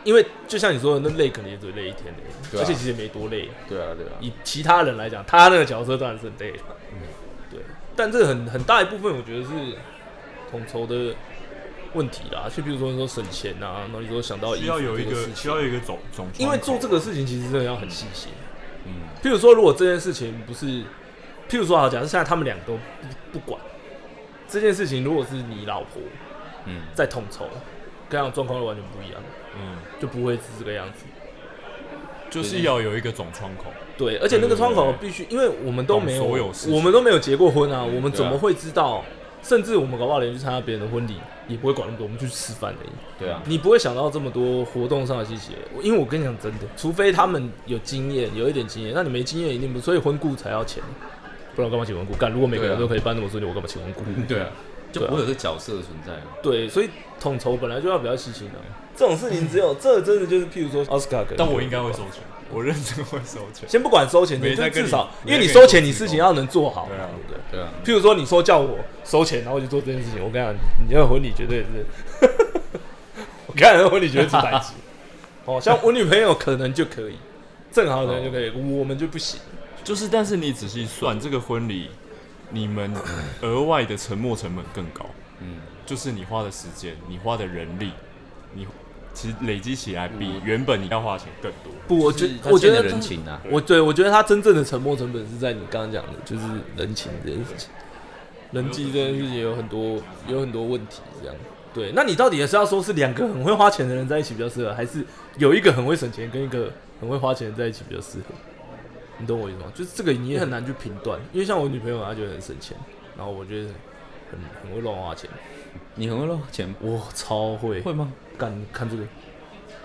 [0.04, 3.48] 因为就像你说的，那累可能也只累一天而已，对啊而且其实也没多累。
[3.68, 6.58] 对啊，对啊，以其他人来讲，他那个角色当然是很累的，
[7.50, 7.60] 对。
[7.94, 9.50] 但这个很很大一部分，我觉得是
[10.50, 11.14] 统筹的
[11.94, 18.31] 问题啦，就比如说你说省钱啊，然后你说想到需要有一个需要有一个总总，因为做这个事情其实真的要很细心。
[18.87, 20.66] 嗯，譬如说，如果这件事情不是，
[21.48, 22.81] 譬如说好，假设现在他们两个都不
[23.33, 23.61] 不管
[24.48, 26.02] 这件事情，如果是你老婆
[26.66, 27.44] 嗯，在统筹，
[28.09, 29.22] 跟这样状况就完全不一样，
[29.57, 31.05] 嗯，就不会是这个样子。
[32.31, 33.64] 就是要有一个总窗口。
[33.98, 39.05] 对，而且那个窗口必须，因为我们都没有，有我们都没有结过婚啊，我们怎么会知道？
[39.42, 41.16] 甚至我们搞不好连去参加别人的婚礼
[41.48, 42.90] 也不会管那么多，我们就去吃饭而已。
[43.18, 45.52] 对啊，你不会想到这么多活动上的细节，
[45.83, 50.83] 因为我跟你讲真的，除非他们有经验，有一点经验，那你没经验一定不，所以婚顾才要钱，
[51.57, 52.14] 不然我干嘛请婚顾？
[52.14, 54.02] 干，如果每个人都可以办那么顺利，我干嘛请婚顾？
[54.26, 54.48] 对啊，
[54.92, 55.11] 就对啊。
[55.11, 56.12] 不会有这角色的存在。
[56.42, 56.88] 对，所以
[57.20, 58.55] 统筹本来就要比较细心的、
[58.94, 63.68] 这种事情只有这真的就是，譬如说奥斯卡，但我应该会收钱，我认真会收钱。
[63.68, 67.38] 先不管收钱，你就至少，因为你收钱，你事情要能做好嘛，对啊对不对？
[67.52, 70.54] 对啊，譬如说，你说叫我收钱，然后我就做这件事情，我跟你讲，
[70.88, 71.86] 你的婚礼绝对是，
[73.46, 74.74] 我看人婚礼绝对是白痴。
[75.44, 77.16] 哦，像我女朋友可能就可以，
[77.72, 79.40] 正好可能就可以，我们就不行。
[79.82, 81.90] 就是，但是你仔细算这个婚礼，
[82.50, 82.94] 你们
[83.40, 85.04] 额外的沉没成本更高。
[85.40, 87.90] 嗯，就是你花的时间，你花的人力，
[88.54, 88.64] 你
[89.12, 91.72] 其实累积起来比原本你要花钱更多。
[91.87, 96.42] 不，我觉我觉得人情啊，我对我觉得他真正的沉没成本是在你刚刚讲的，就是
[96.77, 97.70] 人情这件事情，
[98.53, 101.37] 人际这件事情有很多有很多问题，这样。
[101.75, 105.05] 对，那你到底也是要说是两个很会花钱的人在一起比较适合，还是
[105.38, 106.70] 有一个很会省钱跟一个
[107.01, 108.35] 很会花钱的在一起比较适合？
[109.18, 109.66] 你懂我意思吗？
[109.75, 112.77] 就是这个你也很难去评断，因为像我女朋友她就很省钱，
[113.16, 113.68] 然后我觉得
[114.32, 115.30] 很很会乱花钱，
[115.94, 118.12] 你很会乱花钱，我超会，会吗？
[118.38, 119.02] 干看这个，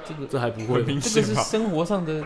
[0.08, 0.82] 这个这还不会？
[0.84, 1.44] 明这个是吧？
[1.44, 2.24] 生活上的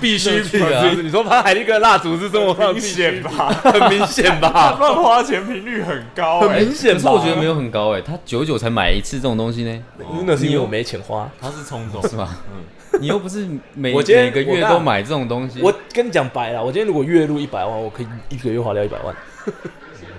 [0.00, 3.48] 必需品乐趣啊不是你说潘海力哥蜡烛是生活上的 明必需品显吧？
[3.52, 4.76] 很明显吧？
[4.80, 7.02] 乱花钱频率很高、很欸，明显吧？
[7.02, 9.82] 可是我觉得没有很高哎，他久久才买一次这种东西呢，
[10.24, 11.28] 那是因为我没钱花。
[11.40, 12.36] 他是冲动， 是吧？
[12.54, 19.14] 嗯，你又不是每我今天每个月都买这种东西，我跟你讲白了，我今天如果月入一百万，我可以一个月花掉一百万，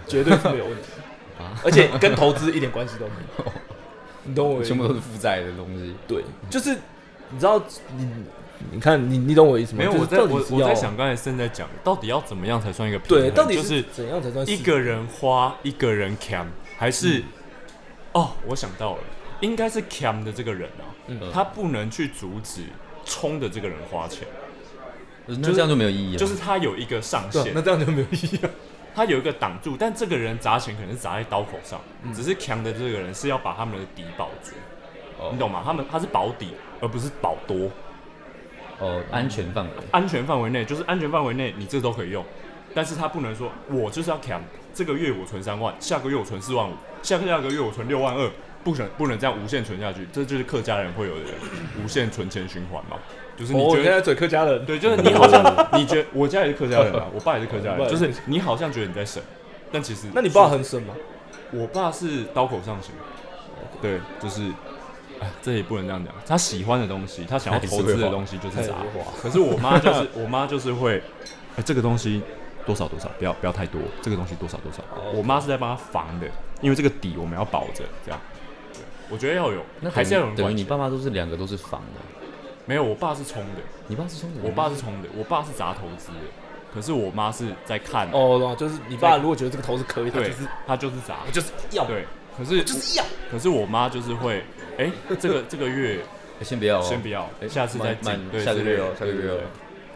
[0.06, 0.84] 绝对是没有问题，
[1.64, 3.52] 而且跟投资一点关系都没有。
[4.24, 4.78] 你懂我意思吗？
[4.78, 5.94] 全部都是负债的东西。
[6.08, 6.76] 对，就是
[7.30, 7.62] 你知道，
[7.96, 8.10] 你
[8.72, 9.80] 你看你你懂我意思吗？
[9.80, 13.32] 没有，我在我我在想，刚才正在讲，到底要怎么样才算一个平对，衡？
[13.36, 17.24] 到底就是怎样才算一个人花，一个人 cam，还是、
[18.14, 19.04] 哦，我想到了，
[19.42, 22.64] 应该是 cam 的这个人啊，嗯他不能去阻止
[23.06, 24.28] 冲的这个人花钱，
[25.28, 26.18] 那这样就没有意义了。
[26.18, 28.50] 就是他有一个上限，那这样就没有意义了。
[28.96, 34.54] 他有一个挡住，但这个人砸钱可能是砸在刀口上，嗯只是强的这个人是要把他们的底保住，
[35.20, 35.62] 哦你懂吗？
[35.66, 37.70] 他们他是保底，而不是保多。
[38.80, 39.72] 哦，安全范围。
[39.92, 42.24] 安全范围内就是安全范围内，你这都可以用，
[42.74, 44.42] 但是他不能说我就是要强，
[44.74, 48.30] 这个月我存三万，下个月我存四万五，下个下个月我存六万二，
[48.66, 51.22] 不能不能这样无限存下去，这就是客家人会有的
[51.82, 52.98] 无限存钱循环嘛，
[53.38, 53.84] 就是你觉得。
[53.84, 55.44] 现在嘴客家人，对，就是你好像
[55.80, 59.22] 你觉得我家也是客家人啊，我爸也是客家人， 就是是你好像觉得你在省，
[59.72, 60.96] 但其实那你爸很省吗？
[61.52, 62.92] 我爸是刀口上行，
[63.80, 64.42] 对，就是，
[65.20, 66.12] 哎，这也不能这样讲。
[66.26, 69.12] 他喜欢的东西，他想要投资的东西就是砸他也会花。
[69.22, 71.00] 可是我妈就是，我妈就是会，
[71.56, 72.24] 哎，这个东西
[72.66, 74.84] 多少多少，不要不要太多，这个东西多少多少。
[75.14, 76.28] 我妈是在帮他防的，
[76.62, 78.20] 因为这个底我们要保着，这样。
[79.08, 80.66] 对我觉得要有，那还是要有人等于管钱。
[80.66, 82.02] 你爸妈都是两个都是房的，
[82.66, 86.26] 没有，我爸是冲的，你爸是中我爸是冲的，我爸是砸投资的，
[86.74, 92.06] 可是我妈是在看，哦，懂了就是你爸如果觉得这个投资可以，他对就是，他就是砸，我就是要，对。
[92.38, 93.06] 可是就是要。
[93.32, 94.44] 可是我妈就是会，
[94.78, 96.00] 哎、这个 这个月
[96.40, 99.36] 哎先不要哦，先不要，哎下次再慢进，对，下个月哦之类的下个月哦。
[99.36, 99.44] 对对对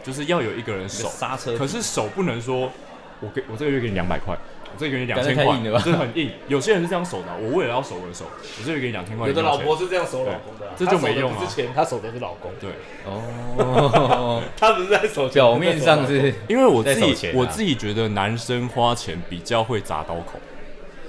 [0.02, 2.72] 就是要有一个人那手，刹车，可是手不能说，
[3.20, 6.30] 我给我这个月给你两百块，我这个月给你两千块得太硬了吧，这很硬。
[6.48, 8.24] 有些人是这样守的啊，我为了要守我的手，
[8.58, 12.70] 我这个月给你两千块，有的老婆是这样守老公的啊，这就没用啊他守的不是钱，他守的是老公，对，
[13.04, 20.38] 哦， 他不是在守，表面上是因为我自己、我自己觉得男生花钱比较会砸刀口，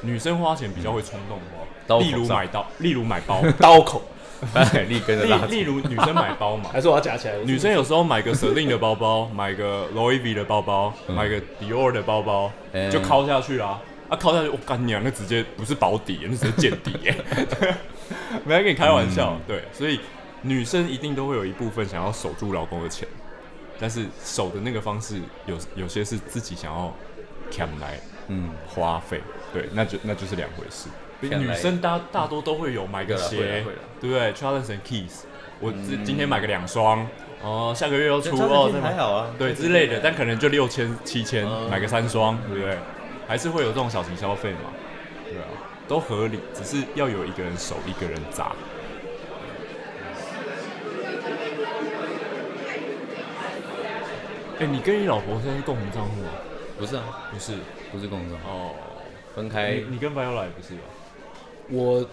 [0.01, 4.01] 女生花钱比较会冲动花，例如上买刀，例如买包， 刀口，
[4.89, 5.01] 例
[5.49, 7.35] 例如女生买包嘛， 还是我要夹起来？
[7.45, 13.79] 女生有时候买个 Celine 的包包，买个 Louis V 的包包，买个 Dior 的包包，嗯就敲下去啦。
[14.09, 17.15] 啊，敲下去，我干娘，那直接不是保底，那直接见底耶。
[18.43, 19.99] 没在跟你开玩笑，对，所以
[20.41, 23.07] 女生一定都会有一部分想要守住老公的钱，
[23.79, 26.93] 但是守的那个方式有有些是自己想要
[27.49, 29.21] 抢来嗯，花费，
[29.53, 30.89] 对，那就那就是两回事。
[31.21, 33.63] 女生大大多都会有买个鞋
[33.99, 35.23] 对不对？Charles and Keys，
[35.59, 37.07] 我嗯今今天买个两双，
[37.43, 42.77] 哦，下个月要出哦，还好啊，对之类的，但可能就六千七千嗯买个三双，对不对？
[43.27, 44.71] 还是会有这种小型消费嘛，
[45.29, 45.45] 对啊。
[45.87, 48.53] 都合理，只是要有一个人守，一个人砸。
[54.59, 56.29] 哎、你跟你老婆现在是共同账户吗？
[56.77, 57.03] 不是啊，
[57.33, 57.53] 不是
[57.91, 58.71] 不是共同账户，哦，
[59.35, 60.81] 分开你你跟 Viola 也不是吧？
[61.69, 62.05] 我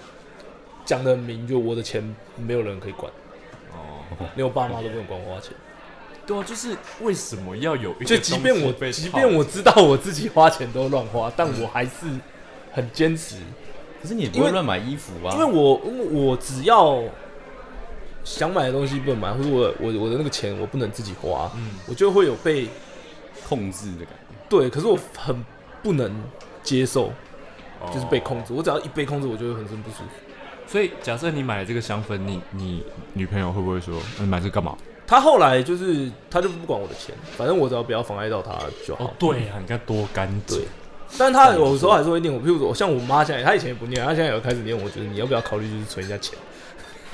[0.85, 3.11] 讲的明，就我的钱没有人可以管，
[3.73, 5.53] 哦，连我爸妈都不能管我花钱。
[6.27, 12.07] 对啊，就是为什么要有一个就即便我被即便我知道我自己花钱都乱花，但我还是
[12.71, 13.37] 很坚持，
[14.03, 17.03] 可是你也不因为会乱买衣服啊，因为我因为我只要
[18.25, 21.71] 想买的东西不能买，或者我我我的那个钱我不能自己花，嗯。
[21.87, 22.69] 我就会有被
[23.49, 24.35] 控制的感觉。
[24.51, 25.43] 对，可是我很
[25.83, 26.13] 不能
[26.63, 27.13] 接受，哦
[27.93, 28.53] 就是被控制。
[28.53, 30.05] 我只要一被控制，我就会浑身不舒服。
[30.67, 34.77] 所以假设你买了这个香氛，你你女朋友会不会说你买这干嘛？
[35.07, 38.53] 他后来就是他就不管我的钱，反正我只要不要妨碍到他
[38.87, 39.05] 就好。
[39.05, 40.69] 哦，对啊，你看多干净对。
[41.17, 46.39] 但他有时候还是会念我，譬如说，像我妈现在，她以前也不念，她现在有开始念我，觉得你要不要考虑就是存一下钱。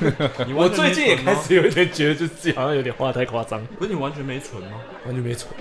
[0.56, 4.70] 我最近也开始有一点觉得，就是自己好像有点花得太夸张，不是你完全没存吗？
[5.06, 5.54] 完全没存。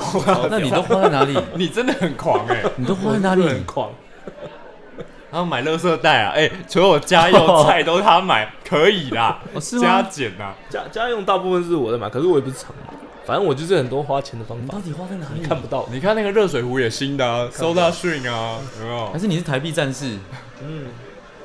[0.50, 1.38] 那你都花在哪里？
[1.54, 3.42] 你真的很狂哎、你都花在哪里？
[3.42, 3.92] 很狂，
[5.30, 10.08] 然后买垃圾袋啊，哎、所有家用菜都他买，可以啦，哦，是加吗？
[10.10, 10.52] 减呐。
[10.68, 12.92] 家家用大部分是我在买，可是我也不是常买，
[13.24, 15.46] 反正我就是很多花钱的方法你到，底花在哪里？
[15.46, 15.86] 看不到。
[15.92, 19.18] 你看那个热水壶也新的啊，Soda Stream 啊，有没有还？
[19.18, 20.16] 是你是台币战士？
[20.62, 20.86] 嗯，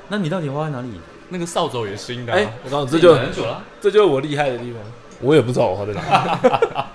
[0.08, 1.00] 那你到底花在哪里？
[1.30, 2.38] 那个扫帚也新的、啊。
[2.38, 3.64] 哎、我告诉你，这就很久了。
[3.80, 4.82] 这就是我厉害的地方，
[5.22, 6.80] 我也不知道我花在哪里。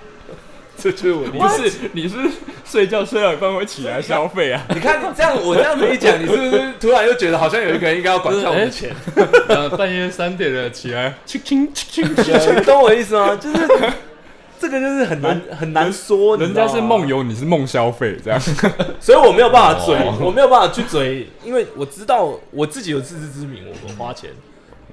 [0.81, 1.47] 这就是我厉不。
[1.47, 2.15] 是，你是
[2.65, 4.65] 睡觉睡到一半会起来消费啊？
[4.73, 8.95] 你看你这样，我这样子一讲，你是不是突然又觉得好像有一个人应该要管一下我的钱？
[9.47, 13.35] 呃，半夜三点了起来，轻轻轻轻，对你懂我意思吗？
[13.35, 13.67] 就是
[14.59, 18.39] 这个就是很难很难说，人家是梦，游，你是梦消费，这样。
[19.01, 24.29] 所以我没有办法嘴，哦我没有办法去嘴，因为我知道我自己有自知之明，我我花钱。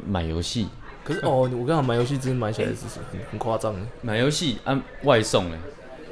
[0.06, 0.68] 买游戏，
[1.04, 3.80] 可是哦，我跟你讲，买游戏真的买起来是很很夸张的。
[4.00, 5.58] 买游戏按外送哎。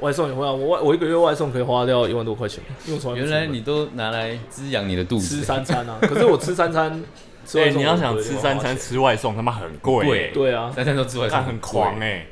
[0.01, 5.37] 外送也会啊，我外我一个月外送可以花掉一万多块钱，因为我从来原来你都拿来滋养你的肚子。
[5.37, 7.03] 吃三餐啊，可是我吃三餐，
[7.45, 12.07] 吃哎、外送你要想吃三餐吃外送，他妈很贵、贵对啊，三餐都吃外送，看很狂哎。
[12.07, 12.27] 哎、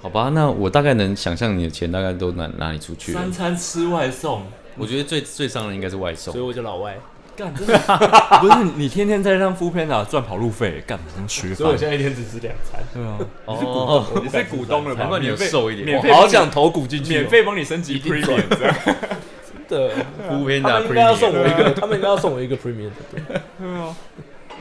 [0.00, 3.20] 好吧，那我大概能想象你的钱大概都哪哪里出去了。
[3.20, 4.42] 三餐吃外送，
[4.76, 6.44] 我觉得最最伤人应该是外送所以。
[6.44, 6.98] 我就老外，
[7.36, 7.78] 干真的
[8.40, 11.56] 不是你天天在让 f o o Panda 赚跑路费，干什么学饭？
[11.56, 12.82] 所以我现在一天只吃两餐。
[12.92, 15.00] 对啊，哦，你是股东了吧？
[15.00, 18.74] 难怪你有免费瘦一点免费我好想投股进去哦，免费帮你升级一定 Premium 这样。
[19.68, 19.90] 的，
[20.28, 22.96] 敷片的他们应该要送我一 premium 个， 他们应该要送我一个 premium 的。
[23.10, 23.20] 对
[23.58, 23.96] 对啊，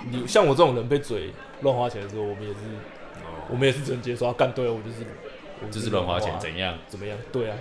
[0.10, 1.32] 你像我这种人被嘴
[1.62, 2.60] 乱花钱的时候，我们也是，
[3.50, 5.06] 我们也是只能接受，啊干对啊，我就是，
[5.62, 6.78] 我就是乱花钱怎样？
[6.88, 7.18] 怎么样？
[7.34, 7.58] 对啊，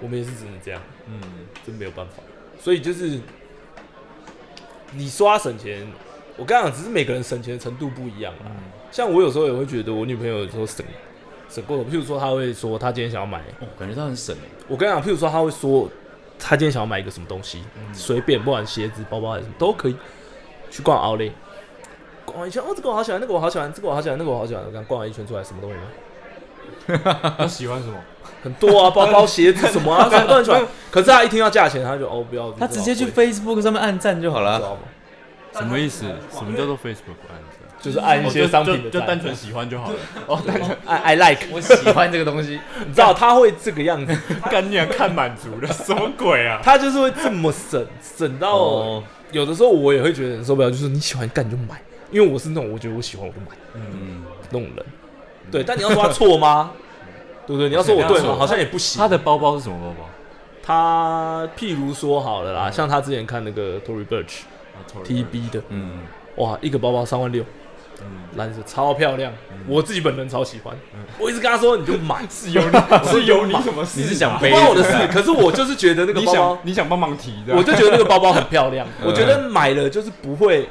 [0.00, 1.18] 我们也是只能这样，嗯，
[1.66, 2.22] 真没有办法。
[2.60, 3.18] 所以就是
[4.92, 5.86] 你说他省钱，
[6.36, 8.50] 我刚讲只是每个人省钱的程度不一样啦。
[8.90, 10.84] 像我有时候也会觉得我女朋友有时候省
[11.48, 14.48] 省过头，譬如说她会说她今天想要买，哦，感觉她很省哎。
[14.68, 15.88] 我跟你讲，譬如说她会说
[16.38, 19.96] 她今天想要买一个什么东西，随、便不管鞋子、包包还是什么都可以，
[20.70, 21.32] 去逛 Outlet。
[22.24, 24.64] 逛完一圈，哦，这个我好喜欢，那个我好喜欢，这个我好喜欢，那个我好喜欢。
[24.64, 25.80] 我刚逛完一圈出来，什么都没买，
[27.38, 27.94] 他喜欢什么？
[28.42, 30.66] 很多啊，包 包、鞋子什么啊，什么都很喜欢。
[30.90, 34.52] 可是他一听到价钱，他就哦不要，他直接去 Facebook 上面按赞就好了。
[34.52, 34.80] 好贵知道吗？
[35.58, 36.04] 什么意思？
[36.32, 37.60] 什么叫做 Facebook 按赞？
[37.82, 39.96] 就是按一些商品的赞就就单纯喜欢就好了。
[40.26, 42.60] 哦，单纯，I I like，我喜欢这个东西。
[42.86, 44.14] 你知道他会这个样子，
[44.50, 46.60] 干你娘看满足了，什么鬼啊？
[46.62, 54.86] 他就是会这么省，省到哦，有的时候我也会觉得很受不了，就是你喜欢干你就买，因为我是那种我觉得我喜欢我就买嗯，那种人。
[55.50, 56.72] 对，但你要说他错吗？
[57.46, 57.68] 对不对？
[57.68, 58.36] 你要说我对吗？
[58.38, 59.00] 好像也不行。
[59.00, 60.08] 他的包包是什么包包？
[60.62, 64.42] 他譬如说好了啦，像他之前看那个 Tory Burch
[65.04, 66.00] TB 的，嗯，
[66.36, 67.42] 哇，一个包包三万六，
[68.02, 69.32] 嗯蓝色超漂亮，
[69.66, 70.76] 我自己本人超喜欢。
[71.18, 72.78] 我一直跟他说你就买，是有你
[73.10, 74.00] 是有你什么事？
[74.00, 80.68] 你是想 不背关我的事，可是我就是觉得那个你包包想，你想帮忙提的，我就觉得那个包包很漂亮，我觉得买了就是不会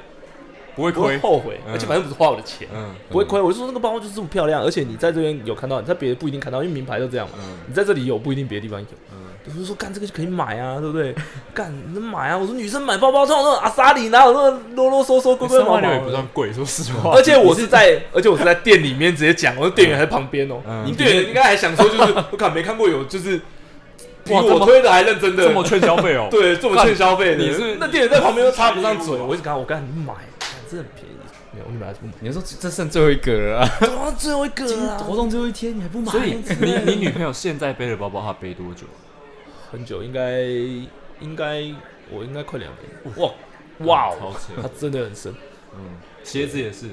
[0.79, 1.17] 不会亏。
[1.19, 2.67] 后悔，嗯而且反正不是花我的钱。
[2.73, 7.33] 嗯不会亏，我就说那个包包就是这么漂亮，而且你在这边有看到，你在别的不一定看到，因为名牌都这样嘛。
[7.39, 8.85] 嗯你在这里有不一定别的地方有。
[9.11, 11.15] 嗯我就说干这个就可以买啊，对不对？
[11.55, 12.37] 干你能买啊！
[12.37, 16.11] 我说女生买包包，通常都阿萨里哪有那么啰啰嗦嗦、龟龟毛毛也不？
[16.11, 17.13] 算贵，说实话。
[17.15, 20.61] 而且我是在，而且我是在店里面直接讲，我说店员还在旁边哦。
[20.95, 23.37] 店员应该还想说，就是 我看没看过有就是
[24.23, 26.27] 比我推的还认真的，这么劝消费哦。
[26.29, 30.13] 对这么劝消费的，你是那店员在旁边都插不上嘴，我一直跟他我干你买，
[30.69, 31.17] 干这很便宜，
[31.51, 32.13] 没有你买还是不买？
[32.19, 36.11] 你就说这剩最后一个了啊，哇，最后一个啊，活动最后一天你还不买？
[36.11, 38.85] 所以你你女朋友现在背的包包，她背多久？
[39.71, 40.41] 很久，应该
[41.19, 41.63] 应该
[42.09, 43.15] 我应该快两年。
[43.17, 43.31] 哇，
[43.79, 44.61] 哇哦，超扯。
[44.61, 45.33] 它真的很深。
[45.75, 46.87] 嗯，鞋子也是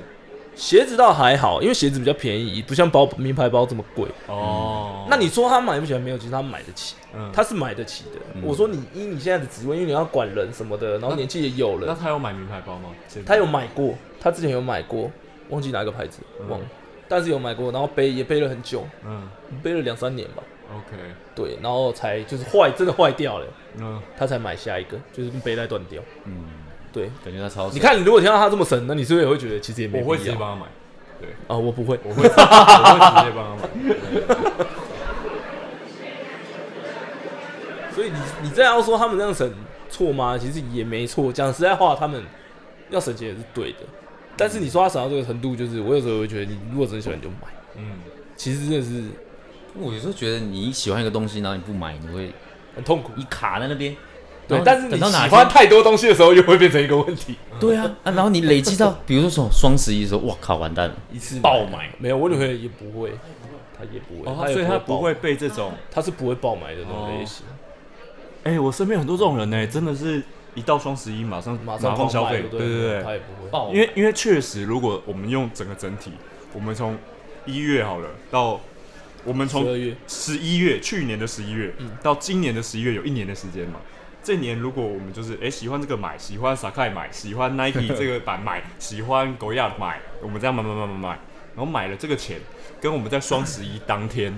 [0.57, 4.09] 鞋子倒还好，因为鞋子比较便宜，不像包名牌包这么贵。
[4.27, 5.07] 哦。
[5.09, 6.17] 那你说他买不起来没有？
[6.17, 8.21] 其实他买得起，嗯他是买得起的。
[8.35, 12.89] 嗯我说你依你现在的职位，因为你要管人什么的，然后年纪也有了那了，他有买名牌包吗？
[13.27, 15.11] 他有买过，他之前有买过，
[15.51, 16.67] 忘记哪个牌子，嗯忘了，
[17.07, 19.29] 但是有买过，然后背也背了很久，嗯
[19.63, 20.43] 背了两三年吧。
[20.75, 20.97] ，OK，
[21.35, 23.47] 对，然后才就是坏，真的坏掉了，
[23.79, 26.03] 嗯，他才买下一个，就是背带断掉。
[26.25, 26.45] 嗯，
[26.97, 30.67] 对，感觉他超你看，你如果听到他这么神，那你是不是也会觉得其实也没我会必要直接帮他买，
[31.21, 31.55] 对啊？
[31.55, 32.35] 我不会，我会我会直
[33.27, 33.69] 接帮他买。
[37.95, 39.53] 所以你你这样要说他们这样省
[39.91, 40.39] 错吗？
[40.39, 41.31] 其实也没错。
[41.31, 42.25] 讲实在话，他们
[42.89, 43.81] 要省钱也是对的。
[44.35, 47.37] 但是你说他省到这个程度，就是我有时候会觉得，你如果真的喜欢你就买。
[47.77, 47.99] 嗯，
[48.37, 49.05] 其实真的是
[49.75, 52.33] 我有时候觉得你喜欢一个东西，然后你不买，你会
[52.75, 53.13] 很痛苦。
[53.17, 53.95] 你卡在那边。
[54.49, 57.35] 对但是你喜等到哪天欢太多东西的时候，又会变成一个问题。
[57.59, 61.91] 对啊，啊，然后你累积到，比如说什么双十一的时候，哇靠，完蛋了，一 次爆买。
[61.99, 63.13] 没有，我女朋友也不会，
[63.77, 67.45] 她也不会，哦，她也所以他不爆会，被这种，她是不会爆买的那种类型。
[68.45, 70.23] 哎，我身边很多这种人呢，真的是
[70.55, 73.51] 一到双十一马上马上上消费，对对对她也不会。
[73.51, 76.13] 爆因为因为确实，如果我们用整个整体，
[76.53, 76.97] 我们从
[77.45, 78.61] 一月好了到
[79.25, 79.67] 我们从
[80.07, 81.91] 十一月，去年的十一月、嗯。
[82.01, 83.81] 到今年的十一月，有一年的时间嘛。
[84.27, 91.09] 这年如果我们就是哎、诶喜欢这个买，喜欢 Sakai 买，喜欢 Nike 这个版买，喜欢狗亚买，我们这样买买买买买，
[91.55, 92.41] 然后买了这个钱，
[92.81, 94.37] 跟我们在双十一当天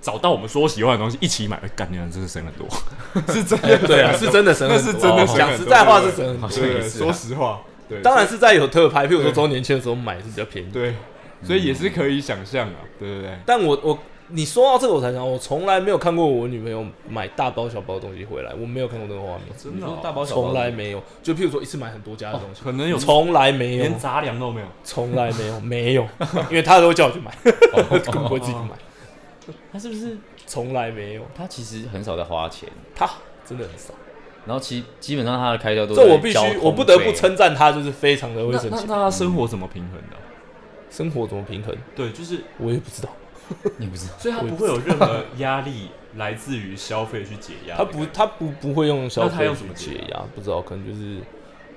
[0.00, 2.66] 找到我们说喜欢的东西一起买，哎干你娘，真是省很多，
[3.32, 6.40] 是真的对啊，是真的省很多，那是真的讲实在话是省很多。
[6.40, 7.04] 对，好像也是啊。
[7.04, 10.70] 说实话，对，当然是在有特拍，譬如说周年庆的时候买是比较便宜。
[10.72, 10.96] 对，
[11.44, 13.96] 所以也是可以想象啊，对对对，但我我
[14.30, 19.98] 你说到这个，我才想，我从来没有看过我女朋友买大包小包的东西回来，我没有看过那个画面，真的哦。
[20.02, 21.02] 大包小包从来没有。
[21.22, 22.98] 就譬如说一次买很多家的东西，可能有。
[22.98, 26.06] 从来没有，连杂粮都没有，从来没有，没有，
[26.50, 27.54] 因为她都会叫我去买，根
[28.12, 30.16] 本不会自己去买，他是不是？
[30.46, 31.22] 从来没有。
[31.34, 33.08] 他其实很少在花钱，她
[33.46, 33.94] 真的很少，
[34.46, 38.84] 然后其基本上他的开销都这我必须，我不得不费称赞她，就是非常的会那那省钱。
[38.88, 40.16] 那他生活怎么平衡的？
[40.16, 40.20] 啊？
[40.90, 43.08] 生活怎么平衡，对，就是我也不知道。
[43.76, 47.76] 你不知道，所以他不会有任何压力来自于消费去解压。
[47.76, 51.20] 他不，他不不会用消费去用什么解解压，不知道，可能就是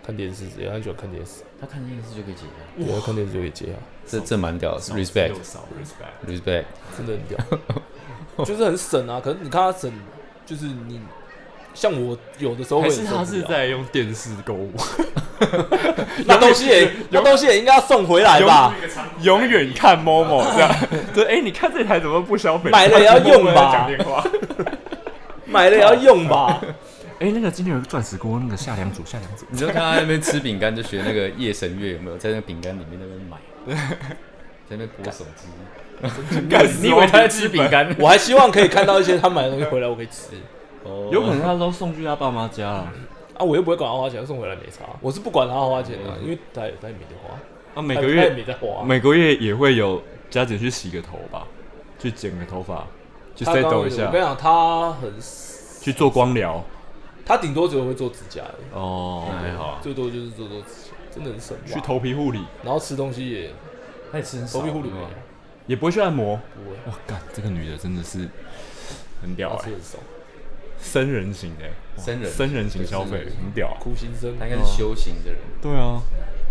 [0.06, 3.74] 看电视之类，她很喜欢看电视，他看电视就可以解压，对，看电视就可以解压。
[4.06, 6.66] 这这蛮屌的，respect，respect，respect，
[6.98, 7.38] 真的很屌，
[8.44, 9.22] 就是很省啊。
[9.24, 9.92] 可是你看他省，
[10.46, 11.00] 就是你
[11.74, 14.72] 像我有的时候会还是他是在用电视购物，
[16.26, 18.76] 那东西也那东西也应该要送回来吧？
[19.22, 20.76] 永远看 Momo 这样。
[21.14, 22.70] 对，哎，你看这台怎么不消费？
[22.70, 24.24] 买了也要用吧讲电话。
[25.46, 26.62] 买了也要用吧？
[27.20, 29.46] 哎，那个今天有个钻石锅，那个夏良组，夏良组。
[29.50, 33.38] 你就看他那边吃饼干，就学那个夜神月有没有在那个饼干里面那边买，
[34.70, 35.48] 在那边拨手机。
[36.82, 37.96] 你以为他在吃饼干？
[38.00, 40.30] 我还希望可以看到一些他买的东西回来，我可以吃
[40.84, 42.78] 哦有可能他都送去他爸妈家了。
[42.80, 42.94] 啊。
[43.40, 44.86] 我又不会管他花钱，送回来没差。
[45.02, 47.34] 我是不管他花钱的，因为他也他也没得花，
[47.74, 48.84] 啊，每个他也月没在花。
[48.84, 51.48] 每个月也会有佳姐去洗个头吧，
[51.98, 52.86] 去剪个头发，
[53.36, 55.12] 去他刚刚 settle 一下我跟，你讲，他很，
[55.82, 56.64] 去做光疗。
[57.26, 61.58] 他顶多只会做指甲而已，哦，那还好啊，最多就是做做指甲，真的很省。
[61.66, 63.52] 去头皮护理，然后吃东西也
[64.12, 64.92] 他也吃很少头皮护理
[65.66, 66.40] 也不会去按摩。
[66.54, 68.30] 不会，哇，干，这个女的真的是
[69.20, 69.70] 很屌哎、他
[70.82, 71.12] 吃很少。
[71.12, 71.66] 生人型的、
[71.98, 73.78] 哇生人僧人型消费，很屌、啊。
[73.80, 75.40] 苦行僧，他应该是修行的人。
[75.62, 76.02] 对啊，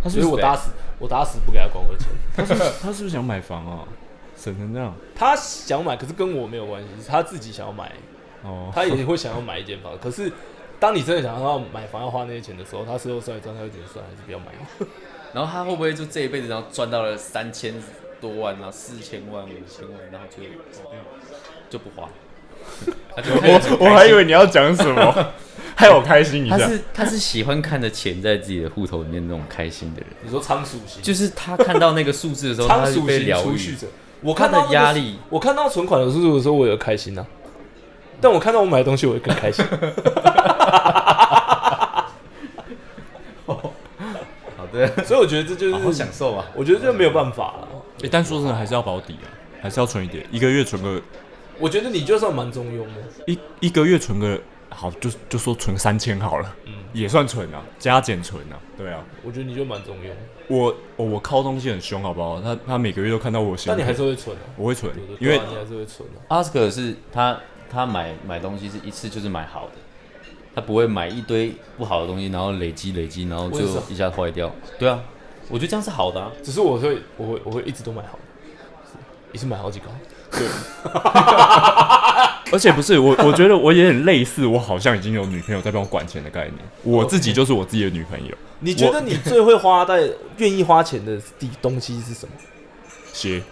[0.03, 2.09] 他是所以不是我打死我打死不给他管我的钱。
[2.37, 3.85] 他是不是他是不是想买房啊？
[4.37, 7.93] 省成这样他想买，可是跟我没有关系，是他自己想要买，
[8.43, 9.99] 哦，他也会想要买一间房。
[9.99, 10.33] 可是
[10.79, 14.89] 当你真的想要买房要花那些钱的时候，他事后算一算，他会觉得算还是不要买了。
[15.35, 17.75] 然后他会不会就这一辈子然后赚到了三千
[18.19, 20.43] 多万，然后四千万、五千万，然后就
[21.69, 22.09] 就不花？
[23.17, 25.33] 我我还以为你要讲什么，
[25.77, 26.59] 害我开心一下。
[26.59, 33.77] 他是他是喜欢看着钱在自己的户头里面那种开心的人，你说仓鼠型，就是他看到那个数字的时候， 他会仓鼠型被疗愈储蓄。
[33.77, 33.87] 者。
[34.23, 37.27] 我看到压力，我看到存款的数字的时候，我也开心啊。
[38.21, 39.65] 但我看到我买的东西，我会更开心。
[43.47, 43.73] 好
[44.73, 46.45] 的，所以我觉得这就是，享受啊。
[46.55, 47.69] 我觉得这没有办法了。
[48.03, 49.29] 欸但说真的，还是要保底啊，
[49.63, 51.01] 还是要存一点，一个月存个
[51.61, 54.41] 我觉得你就算蛮中庸的，一一个月存个
[54.71, 59.05] 好，就就说存三千好了，嗯也算存啊，加减存啊，对啊。
[59.23, 60.11] 我觉得你就蛮中庸，
[60.49, 62.41] 我我我靠东西很凶，好不好？
[62.41, 64.43] 他他每个月都看到我薪水，但你还是会存啊。
[64.57, 66.19] 我会存对对，因为啊你还是会存啊。
[66.29, 67.39] 阿斯克是他
[67.71, 69.73] 他买买东西是一次就是买好的，
[70.55, 74.51] 他不会买一堆不好的东西，然后累积累积，然后就是一下坏掉。
[74.79, 75.01] 对啊，
[75.49, 76.33] 我觉得这样是好的啊。
[76.43, 78.25] 只是我会我会我会一直都买好的，
[79.33, 79.87] 一次买好几个。
[82.53, 88.35] 而且不是我，我觉得我也很类似，我好像已经有女朋友在帮我管钱的概念，我自己就是我自己的女朋友。
[88.61, 92.33] 你觉得你最会花在愿意花钱的地东西是什么？
[93.13, 93.43] 鞋，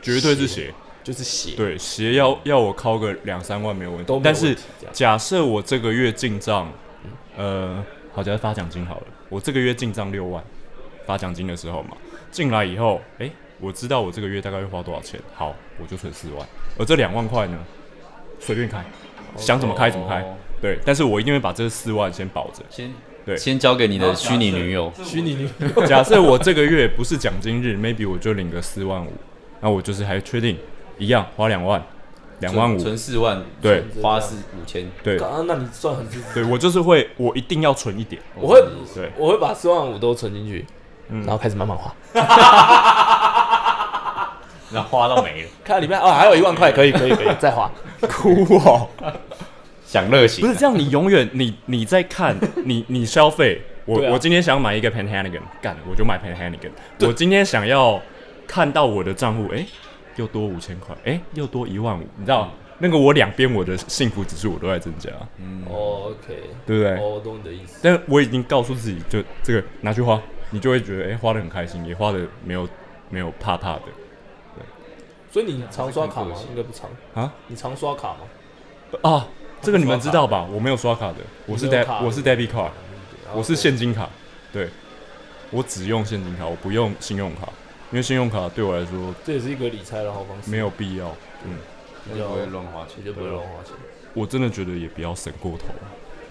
[0.00, 0.72] 绝对是鞋。
[1.04, 4.20] 就是鞋，对，鞋要要我掏个两三万没有问题。
[4.22, 4.56] 但是
[4.92, 6.72] 假设我这个月进账，
[7.36, 10.40] 呃，好，假设发奖金好了，我这个月进账六万，
[11.04, 11.96] 发奖金的时候嘛，
[12.30, 13.28] 进来以后，哎、
[13.62, 16.44] 我知道我这个月大概会花多少钱，好，我就存四万，
[16.76, 17.56] 而这两万块呢，
[18.40, 18.84] 随便开，
[19.36, 22.64] 想怎么开怎么开，哦对，但是我一定会把这四万先保着。
[22.68, 22.92] 先
[23.24, 23.36] 对。
[23.36, 25.82] 先交给你的虚拟女友，虚拟女友。
[25.86, 29.12] 假设我这个月不是奖金日，maybe 我就领个四万五，
[29.60, 30.58] 那我就是还确定
[30.98, 31.80] 一样花两万，
[32.40, 33.84] 两万五，存四万，对。
[34.02, 35.18] 花是五千，对。
[35.18, 36.04] 啊，那你算很。
[36.34, 38.60] 对，我就是会，我一定要存一点，我会
[38.94, 40.64] 对，我会把四万五都存进去，
[41.08, 41.20] 嗯。
[41.22, 41.92] 然后开始慢慢花。
[44.72, 47.70] 然后花到没了，看里面哦，还有一万块，可以可以可以再花。
[48.08, 48.88] 哭哦，
[49.86, 56.70] 享乐型不是这样，你永远你你在看你你消费，我、啊我今天想买一个 Panhanigan，干我就买 Panhanigan，
[57.00, 58.00] 我今天想要
[58.46, 59.64] 看到我的账户，哎、
[60.16, 66.34] 又多五千块，哎、又多一万五，你知道、那个我两边我的幸福指数我都在增加，嗯 OK，
[66.66, 66.96] 对不对？
[66.96, 67.78] 哦，我懂你的意思。
[67.82, 70.20] 但我已经告诉自己，就这个拿去花，
[70.50, 72.68] 你就会觉得哎、花的很开心，也花的没有
[73.10, 73.82] 没有怕怕的
[75.32, 76.36] 所以你常刷卡吗？
[76.50, 76.90] 应该不常。
[77.14, 77.32] 啊？
[77.46, 79.10] 你常刷卡吗？
[79.10, 79.26] 啊，
[79.62, 80.46] 这个你们知道吧？
[80.52, 81.16] 我没有刷卡的，
[81.46, 82.70] 我是你没有 deb 卡我是 debit card，
[83.34, 84.10] 我是现现金卡，
[84.52, 84.68] 对，
[85.50, 87.48] 我只用现金卡，我不用信用卡，
[87.90, 90.50] 因为信用卡对我来说这也是一个理财的好方式。
[90.50, 91.08] 没有必要。
[91.46, 91.56] 嗯，
[92.10, 93.02] 那就不会乱花钱。
[93.02, 93.72] 就不会乱花钱，
[94.12, 95.68] 我真的觉得也不要省过头，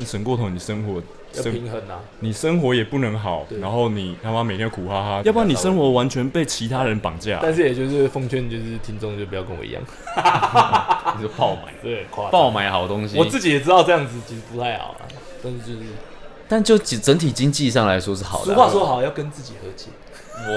[0.01, 0.99] 你省过头，你生活
[1.35, 1.99] 要生平衡啊。
[2.21, 7.37] 你生活也不能好，然后你他妈每天苦哈哈，要不然你生活完全被其他人绑架。
[7.39, 9.81] 但是也就是奉劝，就是听众就不要跟我一样，
[11.15, 13.15] 你就爆买，对，爆买好东西。
[13.15, 15.05] 我自己也知道这样子其实不太好啊，
[15.43, 15.85] 但是就是
[16.49, 18.65] 但就整整体经济上来说是好的俗啊。
[18.65, 19.91] 话说好，要跟自己和解。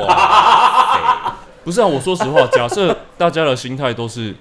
[0.06, 4.34] 哇， 不是啊，我说实话，假设大家的心态都是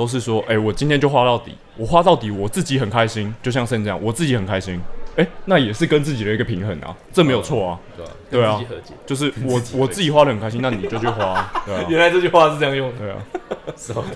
[0.00, 4.80] 都是说，哎、我今天就花到底，我花到底，我自己很开心，就像现在这样，我自己很开心，
[5.16, 8.10] 哎、那也是跟自己的一个平衡啊，这没有错啊，对啊？
[8.30, 8.80] 对啊。
[9.04, 12.98] 就是我我自己花的很开心，那你就去花， 对啊，原来这句话是这样用的。
[12.98, 13.18] 对啊，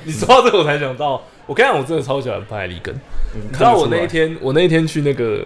[0.04, 2.94] 你说到这个，我才想到，我跟你讲，我真的超喜欢拍立根。
[3.34, 5.44] 你你知道我那一天，我那一天去那个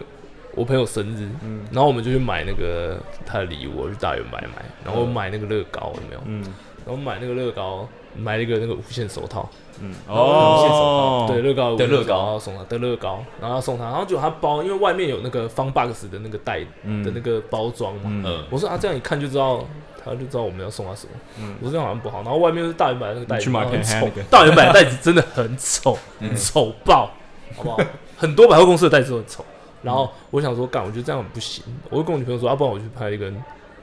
[0.54, 6.20] 我朋友生日，嗯然后我们就去买那个他的礼物，我去大圆买买，然后买那个乐高有没有？
[6.26, 6.44] 嗯
[6.86, 7.86] 然后买那个乐高，
[8.18, 9.48] 买了一个那个无线手套，
[9.80, 9.94] 嗯。
[10.08, 12.16] 哦，对，乐高的乐高。
[12.18, 17.04] 然后送他的乐高，然后要送他，然后就他包，因为外面有那个方 box 的那个袋嗯。
[17.04, 18.24] 的那个包装嘛，嗯。
[18.26, 19.64] 嗯，我说啊，这样一看就知道，
[20.04, 21.12] 他就知道我们要送他什么。
[21.60, 22.22] 我说这样好像不好。
[22.22, 24.08] 然后外面是大圆版的那个袋子，很丑。
[24.30, 25.96] 大圆版的袋子真的很丑，
[26.36, 27.10] 丑爆，
[27.56, 27.78] 好不好？
[28.16, 29.44] 很多百货公司的袋子都很丑。
[29.80, 31.62] 然后我想说，干，我觉得这样很不行。
[31.88, 33.32] 我就跟我女朋友说，要、啊不然我去拍一根，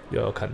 [0.10, 0.50] 要要看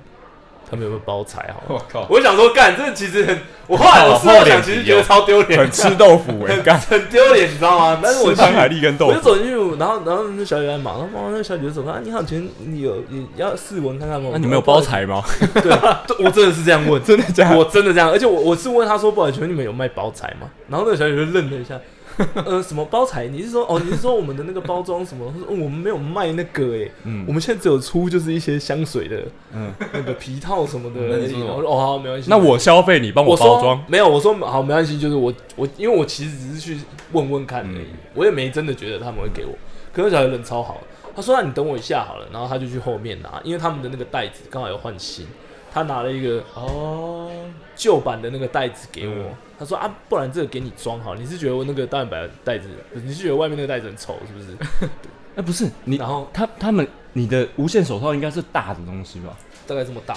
[0.71, 1.61] 他们有没有包材好。
[1.67, 7.99] 我靠，我想说，干，这其实很，我后来我事后想，其实觉得超丢脸，很吃豆腐哎，干很丢脸，你知道吗？
[8.01, 14.29] 但是我去海利跟豆腐我就，走进去，然后然后那小姐在忙，然后那个小姐就走看，啊，你好，请问你有你要试闻看看吗？
[14.31, 15.21] 那你们有包材吗？
[15.53, 20.47] 对，对我真的是这样问， 真的假的我真的这样，而且我我是问他说，不好意思，请问你们有卖包材吗？
[20.69, 21.77] 然后那个小姐就愣了一下，
[22.45, 23.27] 呃，什么包材？
[23.27, 25.31] 你是说哦，你是说我们的那个包装什么？
[25.31, 31.11] 他说、哦我们没有卖那个诶，嗯我们现在只有出就是一些香水的嗯，那个皮套什么的而已。
[31.11, 32.29] 那你说哦好，没关系。
[32.29, 39.53] 那我消费你帮我包装，没有，我说好没关系，就是我我因为我其实只是去问问看而已，嗯我也没真的觉得他们会给我。
[39.93, 40.79] 可是小孩人超好，
[41.15, 45.25] 他说那你等我一下好了，然后他就去后面拿，因为他们的那个袋子刚好有换新，
[45.73, 47.29] 他拿了一个哦，
[47.75, 49.35] 旧版的那个袋子给我，嗯。
[49.57, 51.13] 他说啊，不然这个给你装好。
[51.13, 54.89] 你是觉得我那个大白的袋子，你是觉得外面那个袋子很丑是不是？
[55.37, 59.37] 哎不是你，然后他他们你的无线手套应该是大的东西吧？
[59.65, 60.13] 大概这么大，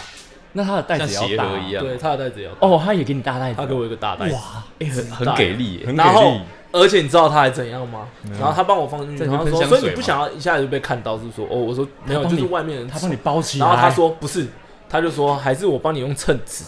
[0.55, 1.59] 那他的袋像子也要大啊。
[1.59, 4.41] 一样，对，他的袋子也要大，哦，他也给你大袋子，他给我一个大袋子，哇，
[4.81, 6.41] 哎，很很给力耶，很给然后力，
[6.73, 8.09] 而且你知道他还怎样吗？
[8.41, 14.49] 然后他帮我放进去，然后说，喷香所以你不想要一下子就被看到，是说哦，我说没有，就是外面人他帮你包起来，然后他说不是，
[14.95, 16.63] 他就说还是我帮你用秤纸，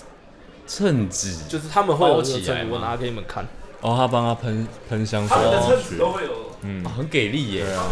[0.66, 3.46] 称纸就是他们会有起来我拿给你们看，
[3.80, 5.36] 哦，他帮他喷喷香水。
[5.36, 6.30] 他们的上去称纸都，会有，
[6.62, 6.84] 嗯。
[6.84, 7.86] 哦，很给力耶，啊，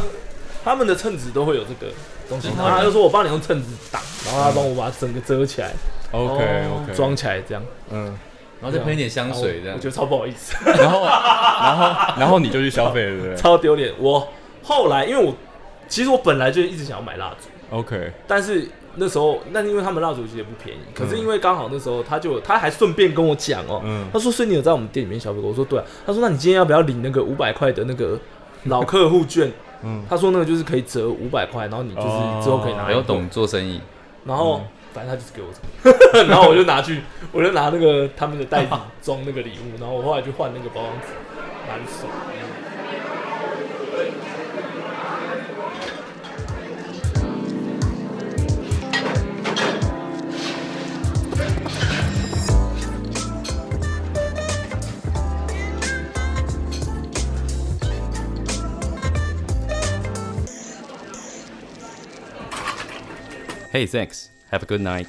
[0.65, 1.93] 他们的称纸都会有这个
[2.29, 2.55] 东西，嗯。
[2.59, 5.71] 然后他就说我帮你用秤纸挡，然后他帮我把整个遮起来
[6.11, 8.07] ，OK OK，装起来这样，嗯，
[8.61, 9.77] 然后再喷一点香水这样。
[9.77, 13.37] 我觉，得超不好意思，然后然后然后你就去消费了，对不对？
[13.41, 13.95] 超丢脸。
[14.01, 14.33] 我
[14.65, 15.33] 后来因为我
[15.87, 24.07] 其实我本来就一直想要买蜡烛，OK，但是那时候那因为他们蜡烛其实也不便宜，可是因为刚好那时候他就他还顺便跟我讲哦、嗯。
[24.13, 25.51] 他说所以你有在我们店里面消费过？
[25.51, 25.79] 我说对。
[25.79, 28.19] 啊，他说那你今天要不要领那个五百块的那个
[28.65, 29.53] 老客户券？
[29.83, 30.03] 嗯。
[30.09, 33.81] 他说那个就是可以折五百块，然后你就是之后可以拿还要懂做生意，
[34.25, 35.49] 然后、反正他就是给我
[35.83, 41.13] 这个， 然后我就拿去，我就拿那个他们的袋子装那个礼物，然后我后来就换那个包装纸
[41.69, 41.85] 拿去
[63.75, 64.31] Hey, thanks.
[64.53, 65.09] Have a good night.